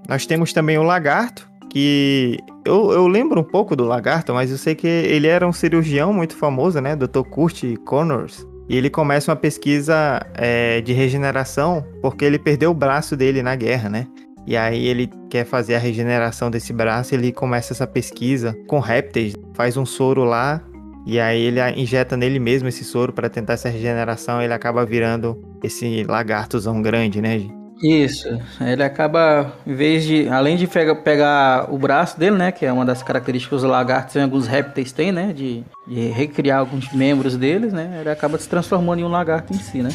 nós 0.08 0.26
temos 0.26 0.54
também 0.54 0.78
o 0.78 0.84
Lagarto, 0.84 1.48
que 1.74 2.38
eu, 2.64 2.92
eu 2.92 3.08
lembro 3.08 3.42
um 3.42 3.44
pouco 3.44 3.76
do 3.76 3.84
Lagarto, 3.84 4.32
mas 4.32 4.52
eu 4.52 4.60
sei 4.60 4.76
que 4.76 4.86
ele 4.86 5.26
era 5.26 5.48
um 5.48 5.52
cirurgião 5.52 6.14
muito 6.14 6.38
famoso, 6.38 6.80
né? 6.80 6.96
Dr. 6.96 7.24
Kurt 7.24 7.64
Connors. 7.84 8.48
E 8.70 8.78
ele 8.78 8.92
começa 8.92 9.32
uma 9.32 9.36
pesquisa 9.36 10.22
é, 10.36 10.82
de 10.82 10.94
regeneração 10.94 11.84
porque 12.00 12.24
ele 12.24 12.38
perdeu 12.38 12.70
o 12.70 12.76
braço 12.76 13.18
dele 13.18 13.42
na 13.42 13.56
guerra, 13.56 13.90
né? 13.90 14.08
E 14.46 14.56
aí 14.56 14.86
ele 14.86 15.10
quer 15.32 15.46
fazer 15.46 15.74
a 15.74 15.80
regeneração 15.80 16.52
desse 16.52 16.72
braço, 16.72 17.16
ele 17.16 17.32
começa 17.32 17.74
essa 17.74 17.88
pesquisa 17.88 18.56
com 18.68 18.80
répteis, 18.80 19.34
faz 19.56 19.76
um 19.76 19.86
soro 19.86 20.24
lá 20.24 20.62
e 21.08 21.20
aí 21.20 21.42
ele 21.42 21.60
injeta 21.76 22.16
nele 22.16 22.38
mesmo 22.38 22.70
esse 22.70 22.84
soro 22.84 23.12
para 23.12 23.30
tentar 23.30 23.54
essa 23.54 23.68
regeneração, 23.68 24.42
ele 24.42 24.54
acaba 24.54 24.86
virando 24.86 25.42
esse 25.64 26.04
lagartozão 26.04 26.82
grande, 26.84 27.20
né? 27.20 27.63
Isso, 27.84 28.30
ele 28.62 28.82
acaba, 28.82 29.52
em 29.68 29.74
vez 29.76 30.06
de, 30.06 30.28
além 30.30 30.56
de 30.56 30.66
pega- 30.68 30.96
pegar 30.96 31.68
o 31.74 31.78
braço 31.78 32.18
dele, 32.18 32.38
né, 32.38 32.52
que 32.52 32.66
é 32.66 32.72
uma 32.72 32.86
das 32.86 33.04
características 33.04 33.60
que 33.60 33.66
os 33.66 33.70
lagartos 33.70 34.16
e 34.16 34.20
alguns 34.20 34.48
répteis 34.48 34.94
têm, 34.94 35.12
né, 35.12 35.34
de, 35.34 35.64
de 35.86 36.08
recriar 36.08 36.60
alguns 36.60 36.92
membros 36.94 37.36
deles, 37.36 37.74
né, 37.74 37.98
ele 38.00 38.10
acaba 38.10 38.38
se 38.38 38.48
transformando 38.48 39.00
em 39.00 39.04
um 39.04 39.10
lagarto 39.10 39.52
em 39.54 39.58
si, 39.58 39.82
né. 39.82 39.90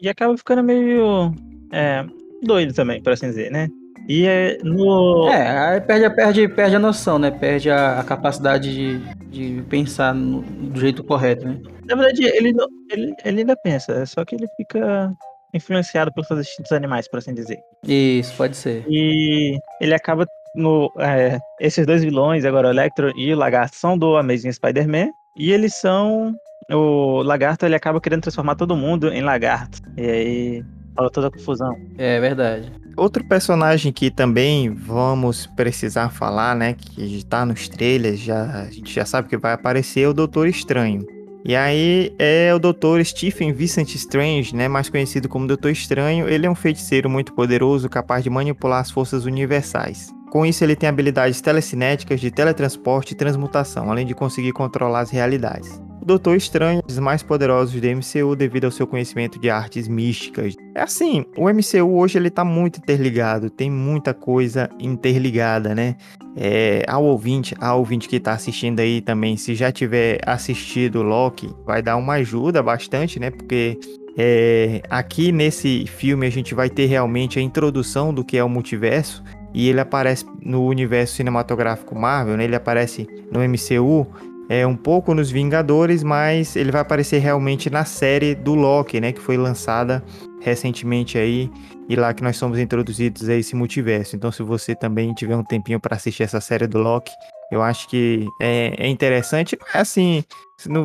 E 0.00 0.08
acaba 0.08 0.36
ficando 0.38 0.62
meio 0.62 1.32
é, 1.72 2.04
doido 2.44 2.72
também, 2.72 3.02
por 3.02 3.12
assim 3.12 3.26
dizer, 3.26 3.50
né? 3.50 3.68
E 4.08 4.26
é 4.26 4.58
no. 4.64 5.28
É, 5.28 5.58
aí 5.58 5.80
perde, 5.80 6.04
a- 6.04 6.10
perde, 6.10 6.48
perde 6.48 6.76
a 6.76 6.78
noção, 6.78 7.18
né, 7.18 7.30
perde 7.30 7.70
a, 7.70 8.00
a 8.00 8.04
capacidade 8.04 8.72
de, 8.72 8.98
de 9.30 9.62
pensar 9.62 10.14
no- 10.14 10.42
do 10.42 10.78
jeito 10.80 11.02
correto, 11.04 11.46
né. 11.46 11.58
Na 11.88 11.96
verdade, 11.96 12.24
ele, 12.24 12.54
ele, 12.90 13.14
ele 13.24 13.40
ainda 13.40 13.56
pensa, 13.56 14.04
só 14.06 14.24
que 14.24 14.34
ele 14.36 14.46
fica 14.56 15.12
influenciado 15.52 16.12
pelos 16.12 16.28
seus 16.28 16.40
instintos 16.40 16.72
animais, 16.72 17.08
por 17.08 17.18
assim 17.18 17.34
dizer. 17.34 17.58
Isso, 17.86 18.34
pode 18.36 18.56
ser. 18.56 18.84
E 18.88 19.58
ele 19.80 19.94
acaba 19.94 20.26
no. 20.54 20.92
é, 20.98 21.38
esses 21.60 21.86
dois 21.86 22.02
vilões, 22.02 22.44
agora 22.44 22.68
o 22.68 22.70
Electro 22.70 23.12
e 23.16 23.32
o 23.32 23.36
Lagarto, 23.36 23.76
são 23.76 23.96
do 23.96 24.16
Amazing 24.16 24.52
Spider-Man. 24.52 25.10
E 25.36 25.52
eles 25.52 25.74
são. 25.74 26.34
O 26.70 27.22
Lagarto 27.22 27.66
ele 27.66 27.74
acaba 27.74 28.00
querendo 28.00 28.22
transformar 28.22 28.54
todo 28.54 28.76
mundo 28.76 29.08
em 29.08 29.20
lagarto. 29.20 29.78
E 29.96 30.02
aí 30.02 30.64
rola 30.96 31.10
toda 31.10 31.28
a 31.28 31.30
confusão. 31.30 31.76
É 31.98 32.20
verdade. 32.20 32.70
Outro 32.96 33.24
personagem 33.26 33.92
que 33.92 34.10
também 34.10 34.70
vamos 34.70 35.46
precisar 35.46 36.10
falar, 36.10 36.54
né, 36.54 36.74
que 36.74 37.16
está 37.16 37.46
nos 37.46 37.68
trailers, 37.68 38.20
já, 38.20 38.44
a 38.44 38.64
gente 38.70 38.92
já 38.92 39.04
sabe 39.04 39.28
que 39.28 39.36
vai 39.36 39.54
aparecer, 39.54 40.02
é 40.02 40.08
o 40.08 40.12
Doutor 40.12 40.46
Estranho. 40.46 41.04
E 41.44 41.56
aí 41.56 42.14
é 42.18 42.54
o 42.54 42.58
Dr. 42.58 43.02
Stephen 43.04 43.52
Vincent 43.52 43.94
Strange, 43.96 44.54
né, 44.54 44.68
mais 44.68 44.88
conhecido 44.88 45.28
como 45.28 45.46
Doutor 45.46 45.70
Estranho. 45.70 46.28
Ele 46.28 46.46
é 46.46 46.50
um 46.50 46.54
feiticeiro 46.54 47.10
muito 47.10 47.32
poderoso, 47.32 47.88
capaz 47.88 48.22
de 48.22 48.30
manipular 48.30 48.80
as 48.80 48.90
forças 48.90 49.24
universais. 49.24 50.14
Com 50.30 50.46
isso, 50.46 50.64
ele 50.64 50.76
tem 50.76 50.88
habilidades 50.88 51.40
telecinéticas 51.40 52.20
de 52.20 52.30
teletransporte 52.30 53.12
e 53.12 53.16
transmutação, 53.16 53.90
além 53.90 54.06
de 54.06 54.14
conseguir 54.14 54.52
controlar 54.52 55.00
as 55.00 55.10
realidades. 55.10 55.82
O 56.00 56.04
Doutor 56.04 56.36
Estranho 56.36 56.78
é 56.80 56.82
um 56.82 56.86
dos 56.86 56.98
mais 56.98 57.22
poderosos 57.22 57.78
do 57.78 57.86
MCU 57.86 58.34
devido 58.34 58.64
ao 58.64 58.70
seu 58.70 58.86
conhecimento 58.86 59.38
de 59.38 59.50
artes 59.50 59.86
místicas. 59.86 60.54
É 60.74 60.82
assim, 60.82 61.26
o 61.36 61.48
MCU 61.50 61.98
hoje 61.98 62.18
ele 62.18 62.30
tá 62.30 62.44
muito 62.44 62.78
interligado, 62.78 63.50
tem 63.50 63.70
muita 63.70 64.14
coisa 64.14 64.70
interligada, 64.80 65.74
né? 65.74 65.96
É, 66.34 66.82
ao 66.88 67.04
ouvinte, 67.04 67.54
ao 67.60 67.80
ouvinte 67.80 68.08
que 68.08 68.18
tá 68.18 68.32
assistindo 68.32 68.80
aí 68.80 69.02
também, 69.02 69.36
se 69.36 69.54
já 69.54 69.70
tiver 69.70 70.18
assistido 70.24 71.02
Loki, 71.02 71.54
vai 71.66 71.82
dar 71.82 71.96
uma 71.96 72.14
ajuda 72.14 72.62
bastante, 72.62 73.20
né? 73.20 73.30
Porque 73.30 73.78
é, 74.16 74.80
aqui 74.88 75.30
nesse 75.30 75.86
filme 75.86 76.26
a 76.26 76.30
gente 76.30 76.54
vai 76.54 76.70
ter 76.70 76.86
realmente 76.86 77.38
a 77.38 77.42
introdução 77.42 78.12
do 78.12 78.24
que 78.24 78.38
é 78.38 78.44
o 78.44 78.48
multiverso 78.48 79.22
e 79.52 79.68
ele 79.68 79.80
aparece 79.80 80.24
no 80.40 80.64
universo 80.64 81.16
cinematográfico 81.16 81.94
Marvel, 81.94 82.38
né? 82.38 82.44
Ele 82.44 82.56
aparece 82.56 83.06
no 83.30 83.40
MCU 83.40 84.06
é, 84.48 84.66
um 84.66 84.76
pouco 84.76 85.14
nos 85.14 85.30
Vingadores, 85.30 86.02
mas 86.02 86.56
ele 86.56 86.70
vai 86.70 86.80
aparecer 86.80 87.18
realmente 87.18 87.70
na 87.70 87.84
série 87.84 88.34
do 88.34 88.54
Loki, 88.54 89.00
né? 89.00 89.12
Que 89.12 89.20
foi 89.20 89.36
lançada 89.36 90.02
recentemente 90.42 91.16
aí 91.18 91.50
e 91.88 91.96
lá 91.96 92.12
que 92.12 92.22
nós 92.22 92.36
somos 92.36 92.58
introduzidos 92.58 93.28
a 93.28 93.34
esse 93.34 93.54
multiverso. 93.54 94.16
Então, 94.16 94.30
se 94.30 94.42
você 94.42 94.74
também 94.74 95.12
tiver 95.14 95.36
um 95.36 95.44
tempinho 95.44 95.80
para 95.80 95.96
assistir 95.96 96.22
essa 96.22 96.40
série 96.40 96.66
do 96.66 96.78
Loki, 96.78 97.12
eu 97.50 97.62
acho 97.62 97.88
que 97.88 98.26
é, 98.40 98.74
é 98.78 98.88
interessante. 98.88 99.58
É 99.74 99.78
assim, 99.78 100.24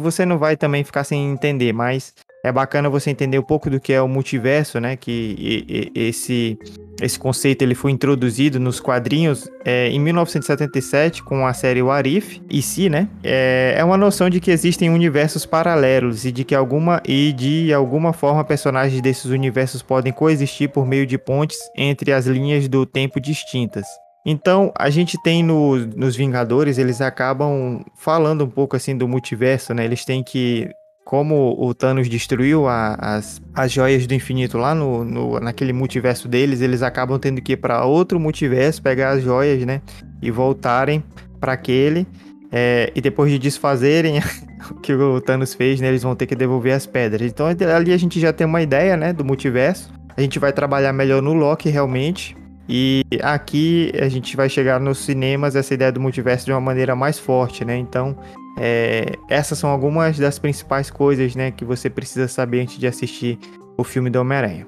você 0.02 0.26
não 0.26 0.38
vai 0.38 0.58
também 0.58 0.84
ficar 0.84 1.04
sem 1.04 1.32
entender, 1.32 1.74
mas 1.74 2.14
é 2.48 2.52
bacana 2.52 2.90
você 2.90 3.10
entender 3.10 3.38
um 3.38 3.44
pouco 3.44 3.70
do 3.70 3.80
que 3.80 3.94
é 3.94 4.02
o 4.02 4.08
multiverso, 4.08 4.80
né? 4.80 4.96
Que 4.96 5.36
e, 5.38 5.92
e, 5.96 6.08
esse 6.08 6.58
esse 7.00 7.20
conceito 7.20 7.62
ele 7.62 7.76
foi 7.76 7.92
introduzido 7.92 8.60
nos 8.60 8.80
quadrinhos 8.80 9.48
é, 9.64 9.88
em 9.90 10.00
1977 10.00 11.22
com 11.22 11.46
a 11.46 11.54
série 11.54 11.82
O 11.82 11.92
Arif 11.92 12.42
e 12.50 12.60
si, 12.62 12.90
né? 12.90 13.08
É, 13.24 13.76
é 13.78 13.84
uma 13.84 13.98
noção 13.98 14.30
de 14.30 14.40
que 14.40 14.50
existem 14.50 14.90
universos 14.90 15.46
paralelos 15.46 16.26
e 16.26 16.32
de 16.32 16.44
que 16.44 16.56
alguma 16.56 17.02
e 17.06 17.32
de 17.34 17.72
alguma 17.72 18.14
forma 18.14 18.44
personagens 18.44 19.00
desses 19.00 19.26
universos 19.26 19.84
podem 19.84 20.12
coexistir 20.12 20.70
por 20.70 20.88
meio 20.88 21.06
de 21.06 21.18
pontes 21.18 21.58
entre 21.76 22.12
as 22.12 22.26
linhas 22.26 22.68
do 22.68 22.86
tempo 22.86 23.20
distintas. 23.20 23.86
Então, 24.26 24.74
a 24.78 24.90
gente 24.90 25.22
tem 25.24 25.42
no, 25.42 25.78
nos 25.78 26.16
Vingadores, 26.16 26.78
eles 26.78 27.00
acabam 27.00 27.82
falando 27.96 28.44
um 28.44 28.50
pouco 28.50 28.76
assim 28.76 28.98
do 28.98 29.08
multiverso, 29.08 29.74
né? 29.74 29.86
Eles 29.86 30.04
têm 30.04 30.22
que 30.22 30.70
como 31.08 31.56
o 31.58 31.74
Thanos 31.74 32.10
destruiu 32.10 32.68
a, 32.68 32.96
as, 32.96 33.42
as 33.54 33.72
joias 33.72 34.06
do 34.06 34.14
infinito 34.14 34.58
lá 34.58 34.76
no, 34.76 35.06
no, 35.06 35.40
naquele 35.40 35.72
multiverso 35.72 36.28
deles, 36.28 36.60
eles 36.60 36.84
acabam 36.84 37.18
tendo 37.18 37.42
que 37.42 37.54
ir 37.54 37.58
para 37.58 37.86
outro 37.86 38.20
multiverso, 38.20 38.82
pegar 38.82 39.12
as 39.12 39.24
joias, 39.24 39.66
né? 39.66 39.82
E 40.22 40.30
voltarem 40.30 41.02
para 41.40 41.54
aquele. 41.54 42.06
É, 42.52 42.92
e 42.94 43.00
depois 43.00 43.32
de 43.32 43.40
desfazerem 43.40 44.20
o 44.70 44.76
que 44.82 44.94
o 44.94 45.22
Thanos 45.22 45.54
fez, 45.54 45.80
né? 45.80 45.88
Eles 45.88 46.04
vão 46.04 46.14
ter 46.14 46.26
que 46.26 46.36
devolver 46.36 46.74
as 46.74 46.86
pedras. 46.86 47.22
Então 47.22 47.48
ali 47.48 47.94
a 47.94 47.98
gente 47.98 48.20
já 48.20 48.34
tem 48.34 48.46
uma 48.46 48.62
ideia, 48.62 48.98
né? 48.98 49.14
Do 49.14 49.24
multiverso. 49.24 49.90
A 50.18 50.20
gente 50.20 50.38
vai 50.40 50.52
trabalhar 50.52 50.92
melhor 50.92 51.22
no 51.22 51.32
Loki 51.32 51.70
realmente. 51.70 52.36
E 52.68 53.06
aqui 53.24 53.94
a 53.98 54.10
gente 54.10 54.36
vai 54.36 54.50
chegar 54.50 54.78
nos 54.78 54.98
cinemas 54.98 55.56
essa 55.56 55.74
ideia 55.74 55.90
do 55.90 56.02
multiverso 56.02 56.46
de 56.46 56.52
uma 56.52 56.60
maneira 56.60 56.98
mais 56.98 57.18
forte, 57.18 57.64
né? 57.64 57.78
Então, 57.78 58.14
é, 58.58 59.14
essas 59.30 59.58
são 59.58 59.70
algumas 59.70 60.18
das 60.18 60.40
principais 60.40 60.90
coisas, 60.90 61.36
né, 61.36 61.52
que 61.52 61.64
você 61.64 61.90
precisa 61.90 62.28
saber 62.28 62.62
antes 62.62 62.78
de 62.78 62.88
assistir 62.88 63.38
o 63.78 63.84
filme 63.84 64.10
do 64.10 64.20
Homem-Aranha. 64.20 64.68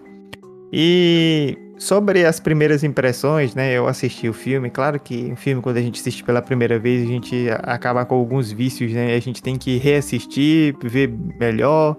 E 0.71 1.58
sobre 1.80 2.25
as 2.25 2.39
primeiras 2.39 2.84
impressões, 2.84 3.56
né, 3.56 3.73
eu 3.73 3.88
assisti 3.88 4.30
o 4.30 4.34
filme. 4.34 4.69
Claro 4.69 4.99
que 4.99 5.32
o 5.32 5.36
filme, 5.36 5.62
quando 5.62 5.78
a 5.78 5.82
gente 5.82 5.99
assiste 5.99 6.23
pela 6.23 6.41
primeira 6.41 6.78
vez, 6.78 7.04
a 7.04 7.08
gente 7.08 7.47
acaba 7.63 8.06
com 8.06 8.15
alguns 8.15 8.52
vícios, 8.52 8.91
né? 8.91 9.15
A 9.15 9.19
gente 9.19 9.41
tem 9.41 9.58
que 9.58 9.78
reassistir, 9.78 10.75
ver 10.84 11.12
melhor. 11.39 11.97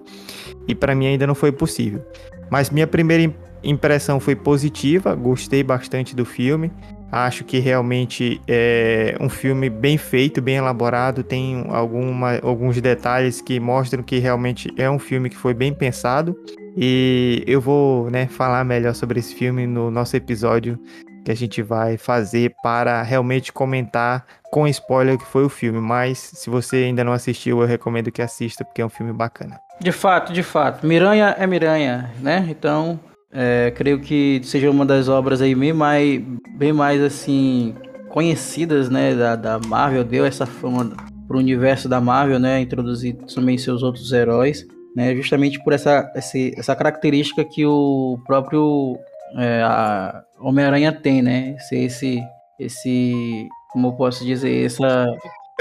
E 0.67 0.75
para 0.75 0.95
mim 0.95 1.07
ainda 1.07 1.27
não 1.27 1.35
foi 1.35 1.51
possível. 1.51 2.01
Mas 2.49 2.69
minha 2.69 2.87
primeira 2.87 3.33
impressão 3.63 4.19
foi 4.19 4.35
positiva, 4.35 5.15
gostei 5.15 5.63
bastante 5.63 6.15
do 6.15 6.25
filme. 6.25 6.71
Acho 7.11 7.43
que 7.43 7.59
realmente 7.59 8.39
é 8.47 9.17
um 9.19 9.27
filme 9.27 9.69
bem 9.69 9.97
feito, 9.97 10.41
bem 10.41 10.55
elaborado, 10.55 11.23
tem 11.23 11.65
alguma, 11.67 12.39
alguns 12.41 12.79
detalhes 12.79 13.41
que 13.41 13.59
mostram 13.59 14.01
que 14.01 14.17
realmente 14.17 14.73
é 14.77 14.89
um 14.89 14.97
filme 14.97 15.29
que 15.29 15.35
foi 15.35 15.53
bem 15.53 15.73
pensado. 15.73 16.35
E 16.77 17.43
eu 17.45 17.59
vou 17.59 18.09
né, 18.09 18.27
falar 18.27 18.63
melhor 18.63 18.95
sobre 18.95 19.19
esse 19.19 19.35
filme 19.35 19.67
no 19.67 19.91
nosso 19.91 20.15
episódio 20.15 20.79
que 21.25 21.31
a 21.31 21.35
gente 21.35 21.61
vai 21.61 21.97
fazer 21.97 22.55
para 22.63 23.03
realmente 23.03 23.51
comentar 23.51 24.25
com 24.49 24.67
spoiler 24.67 25.17
que 25.17 25.25
foi 25.25 25.43
o 25.43 25.49
filme. 25.49 25.79
Mas 25.79 26.17
se 26.17 26.49
você 26.49 26.77
ainda 26.77 27.03
não 27.03 27.13
assistiu, 27.13 27.61
eu 27.61 27.67
recomendo 27.67 28.11
que 28.11 28.21
assista, 28.21 28.63
porque 28.63 28.81
é 28.81 28.85
um 28.85 28.89
filme 28.89 29.11
bacana. 29.13 29.59
De 29.79 29.91
fato, 29.91 30.31
de 30.31 30.43
fato. 30.43 30.87
Miranha 30.87 31.35
é 31.37 31.45
Miranha, 31.45 32.09
né? 32.19 32.47
Então 32.49 32.99
é, 33.33 33.71
creio 33.71 33.99
que 33.99 34.41
seja 34.43 34.69
uma 34.69 34.85
das 34.85 35.07
obras 35.07 35.41
aí 35.41 35.55
bem 35.55 35.73
mais, 35.73 36.21
bem 36.57 36.73
mais 36.73 37.01
assim 37.01 37.73
conhecidas, 38.09 38.89
né, 38.89 39.15
da, 39.15 39.35
da 39.35 39.59
Marvel. 39.59 40.03
Deu 40.03 40.25
essa 40.25 40.45
fama 40.45 40.91
pro 41.27 41.37
universo 41.37 41.87
da 41.87 42.01
Marvel, 42.01 42.39
né, 42.39 42.59
introduzir 42.59 43.15
também 43.33 43.57
seus 43.57 43.83
outros 43.83 44.11
heróis, 44.11 44.67
né, 44.95 45.15
justamente 45.15 45.63
por 45.63 45.71
essa, 45.71 46.11
essa, 46.13 46.37
essa 46.57 46.75
característica 46.75 47.43
que 47.45 47.65
o 47.65 48.19
próprio 48.25 48.97
é, 49.37 49.63
Homem-Aranha 50.39 50.91
tem, 50.91 51.21
né, 51.21 51.55
esse, 51.57 51.75
esse, 51.77 52.23
esse, 52.59 53.47
como 53.71 53.87
eu 53.87 53.93
posso 53.93 54.25
dizer, 54.25 54.65
essa 54.65 55.05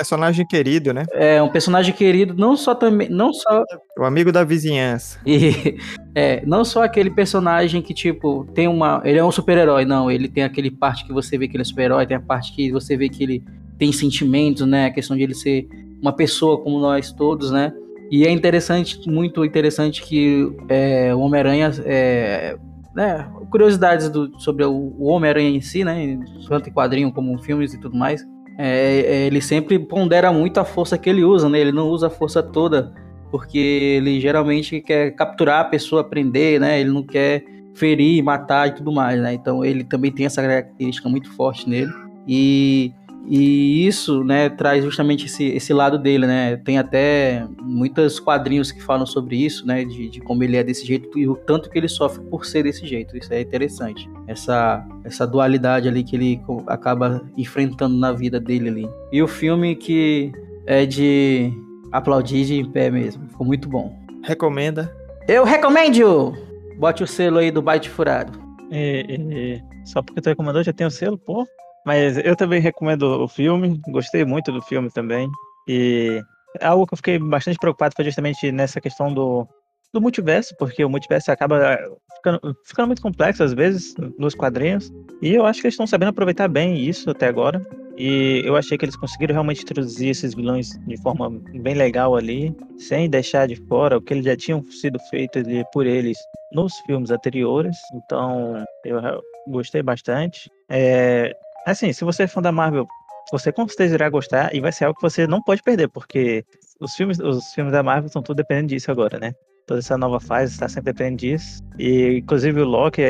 personagem 0.01 0.47
querido, 0.47 0.95
né? 0.95 1.05
É, 1.13 1.43
um 1.43 1.49
personagem 1.49 1.93
querido, 1.93 2.35
não 2.35 2.57
só 2.57 2.75
também, 2.75 3.11
não 3.11 3.35
só 3.35 3.63
o 3.99 4.05
amigo 4.05 4.33
da 4.33 4.43
vizinhança. 4.43 5.21
E 5.27 5.77
é, 6.15 6.43
não 6.47 6.65
só 6.65 6.83
aquele 6.83 7.11
personagem 7.11 7.83
que 7.83 7.93
tipo 7.93 8.47
tem 8.55 8.67
uma, 8.67 9.03
ele 9.05 9.19
é 9.19 9.25
um 9.25 9.31
super-herói, 9.31 9.85
não, 9.85 10.11
ele 10.11 10.27
tem 10.27 10.43
aquele 10.43 10.71
parte 10.71 11.05
que 11.05 11.13
você 11.13 11.37
vê 11.37 11.47
que 11.47 11.55
ele 11.55 11.63
é 11.63 11.65
super-herói, 11.65 12.07
tem 12.07 12.17
a 12.17 12.21
parte 12.21 12.53
que 12.55 12.73
você 12.73 12.97
vê 12.97 13.11
que 13.11 13.23
ele 13.23 13.45
tem 13.79 13.93
sentimentos, 13.93 14.67
né? 14.67 14.87
A 14.87 14.91
questão 14.91 15.15
de 15.15 15.23
ele 15.23 15.35
ser 15.35 15.69
uma 16.01 16.15
pessoa 16.15 16.59
como 16.63 16.81
nós 16.81 17.13
todos, 17.13 17.51
né? 17.51 17.71
E 18.11 18.27
é 18.27 18.31
interessante, 18.31 19.07
muito 19.09 19.45
interessante 19.45 20.03
que 20.03 20.51
é, 20.69 21.15
o 21.15 21.21
Homem-Aranha 21.21 21.71
é, 21.85 22.57
né, 22.95 23.31
curiosidades 23.51 24.09
do, 24.09 24.41
sobre 24.41 24.65
o, 24.65 25.03
Homem-Aranha 25.03 25.51
em 25.51 25.61
si, 25.61 25.85
né, 25.85 26.19
tanto 26.49 26.69
em 26.69 26.73
quadrinho 26.73 27.13
como 27.13 27.39
filmes 27.41 27.73
e 27.73 27.79
tudo 27.79 27.97
mais, 27.97 28.27
é, 28.62 29.01
é, 29.01 29.27
ele 29.27 29.40
sempre 29.40 29.79
pondera 29.79 30.31
muito 30.31 30.61
a 30.61 30.64
força 30.64 30.99
que 30.99 31.09
ele 31.09 31.25
usa, 31.25 31.49
né? 31.49 31.59
Ele 31.59 31.73
não 31.73 31.88
usa 31.88 32.09
a 32.09 32.11
força 32.11 32.42
toda, 32.42 32.92
porque 33.31 33.59
ele 33.59 34.20
geralmente 34.20 34.83
quer 34.83 35.12
capturar 35.12 35.61
a 35.61 35.64
pessoa, 35.64 36.05
prender, 36.05 36.61
né? 36.61 36.79
Ele 36.79 36.90
não 36.90 37.03
quer 37.03 37.42
ferir, 37.75 38.23
matar 38.23 38.68
e 38.68 38.75
tudo 38.75 38.92
mais, 38.92 39.18
né? 39.18 39.33
Então 39.33 39.64
ele 39.64 39.83
também 39.83 40.12
tem 40.12 40.27
essa 40.27 40.42
característica 40.42 41.09
muito 41.09 41.33
forte 41.33 41.68
nele. 41.68 41.90
E 42.29 42.92
e 43.33 43.87
isso, 43.87 44.25
né, 44.25 44.49
traz 44.49 44.83
justamente 44.83 45.27
esse, 45.27 45.45
esse 45.45 45.73
lado 45.73 45.97
dele, 45.97 46.27
né? 46.27 46.57
Tem 46.57 46.79
até 46.79 47.47
muitos 47.62 48.19
quadrinhos 48.19 48.73
que 48.73 48.83
falam 48.83 49.07
sobre 49.07 49.37
isso, 49.37 49.64
né? 49.64 49.85
De, 49.85 50.09
de, 50.09 50.21
como 50.21 50.43
ele 50.43 50.57
é 50.57 50.64
desse 50.64 50.85
jeito 50.85 51.16
e 51.16 51.29
o 51.29 51.37
tanto 51.37 51.71
que 51.71 51.79
ele 51.79 51.87
sofre 51.87 52.25
por 52.25 52.45
ser 52.45 52.64
desse 52.64 52.85
jeito. 52.85 53.16
Isso 53.16 53.33
é 53.33 53.40
interessante. 53.40 54.11
Essa, 54.27 54.85
essa 55.05 55.29
dualidade 55.29 55.87
ali 55.87 56.03
que 56.03 56.16
ele 56.16 56.43
acaba 56.66 57.23
enfrentando 57.37 57.97
na 57.97 58.11
vida 58.11 58.40
dele 58.40 58.69
ali. 58.69 58.90
E 59.12 59.23
o 59.23 59.29
filme 59.29 59.77
que 59.77 60.33
é 60.66 60.85
de 60.85 61.53
aplaudir 61.93 62.45
de 62.45 62.59
em 62.59 62.69
pé 62.69 62.90
mesmo. 62.90 63.29
Ficou 63.29 63.47
muito 63.47 63.69
bom. 63.69 63.97
Recomenda? 64.25 64.93
Eu 65.29 65.45
recomendo! 65.45 66.35
Bote 66.77 67.05
o 67.05 67.07
selo 67.07 67.38
aí 67.38 67.53
do 67.53 67.62
Byte 67.62 67.88
Furado. 67.88 68.37
É, 68.73 69.03
é, 69.03 69.55
é. 69.55 69.62
só 69.85 70.03
porque 70.03 70.21
tu 70.21 70.29
recomendou 70.31 70.64
já 70.64 70.73
tem 70.73 70.85
o 70.85 70.90
selo, 70.90 71.16
pô? 71.16 71.47
Mas 71.85 72.19
eu 72.19 72.37
também 72.37 72.61
recomendo 72.61 73.23
o 73.23 73.29
filme, 73.29 73.81
gostei 73.88 74.25
muito 74.25 74.53
do 74.53 74.62
filme 74.62 74.90
também. 74.90 75.31
E 75.69 76.21
algo 76.61 76.87
que 76.87 76.95
eu 76.95 76.97
fiquei 76.97 77.19
bastante 77.19 77.59
preocupado 77.59 77.95
foi 77.95 78.05
justamente 78.05 78.51
nessa 78.53 78.81
questão 78.81 79.12
do, 79.12 79.47
do 79.93 80.01
multiverso, 80.01 80.55
porque 80.59 80.85
o 80.85 80.90
multiverso 80.90 81.31
acaba 81.31 81.79
ficando, 82.16 82.57
ficando 82.64 82.87
muito 82.88 83.03
complexo 83.03 83.43
às 83.43 83.53
vezes 83.53 83.95
nos 84.19 84.35
quadrinhos. 84.35 84.90
E 85.23 85.35
eu 85.35 85.47
acho 85.47 85.61
que 85.61 85.66
eles 85.66 85.75
estão 85.75 85.87
sabendo 85.87 86.11
aproveitar 86.11 86.49
bem 86.49 86.77
isso 86.77 87.11
até 87.11 87.27
agora. 87.27 87.61
E 87.97 88.43
eu 88.47 88.57
achei 88.57 88.79
que 88.79 88.85
eles 88.85 88.97
conseguiram 88.97 89.35
realmente 89.35 89.62
introduzir 89.62 90.09
esses 90.09 90.35
vilões 90.35 90.69
de 90.87 90.97
forma 91.03 91.31
bem 91.53 91.75
legal 91.75 92.16
ali, 92.16 92.55
sem 92.79 93.11
deixar 93.11 93.47
de 93.47 93.57
fora 93.69 93.99
o 93.99 94.01
que 94.01 94.14
eles 94.14 94.25
já 94.25 94.37
tinham 94.37 94.64
sido 94.71 94.99
feito 95.11 95.38
por 95.71 95.87
eles 95.87 96.16
nos 96.51 96.79
filmes 96.87 97.11
anteriores. 97.11 97.77
Então, 97.93 98.64
eu 98.87 99.23
gostei 99.49 99.83
bastante. 99.83 100.51
É, 100.71 101.37
Assim, 101.66 101.92
se 101.92 102.05
você 102.05 102.25
é 102.25 102.27
fã 102.27 102.40
da 102.40 102.53
Marvel, 102.53 102.87
você 103.31 103.53
com 103.53 103.66
certeza 103.68 103.94
irá 103.94 104.09
gostar 104.09 104.55
e 104.55 104.61
vai 104.61 104.73
ser 104.73 104.85
algo 104.85 104.96
que 104.96 105.03
você 105.03 105.27
não 105.27 105.42
pode 105.42 105.62
perder, 105.62 105.88
porque 105.88 106.44
os 106.81 106.94
filmes, 106.94 107.18
os 107.18 107.53
filmes 107.53 107.73
da 107.73 107.83
Marvel 107.83 108.07
estão 108.07 108.23
tudo 108.23 108.38
dependendo 108.38 108.68
disso 108.68 108.90
agora, 108.90 109.18
né? 109.18 109.33
Toda 109.66 109.79
essa 109.79 109.96
nova 109.96 110.18
fase 110.18 110.53
está 110.53 110.68
sempre 110.68 110.92
dependendo 110.92 111.18
disso. 111.18 111.62
E, 111.79 112.18
inclusive, 112.18 112.61
o 112.61 112.64
Loki, 112.64 113.03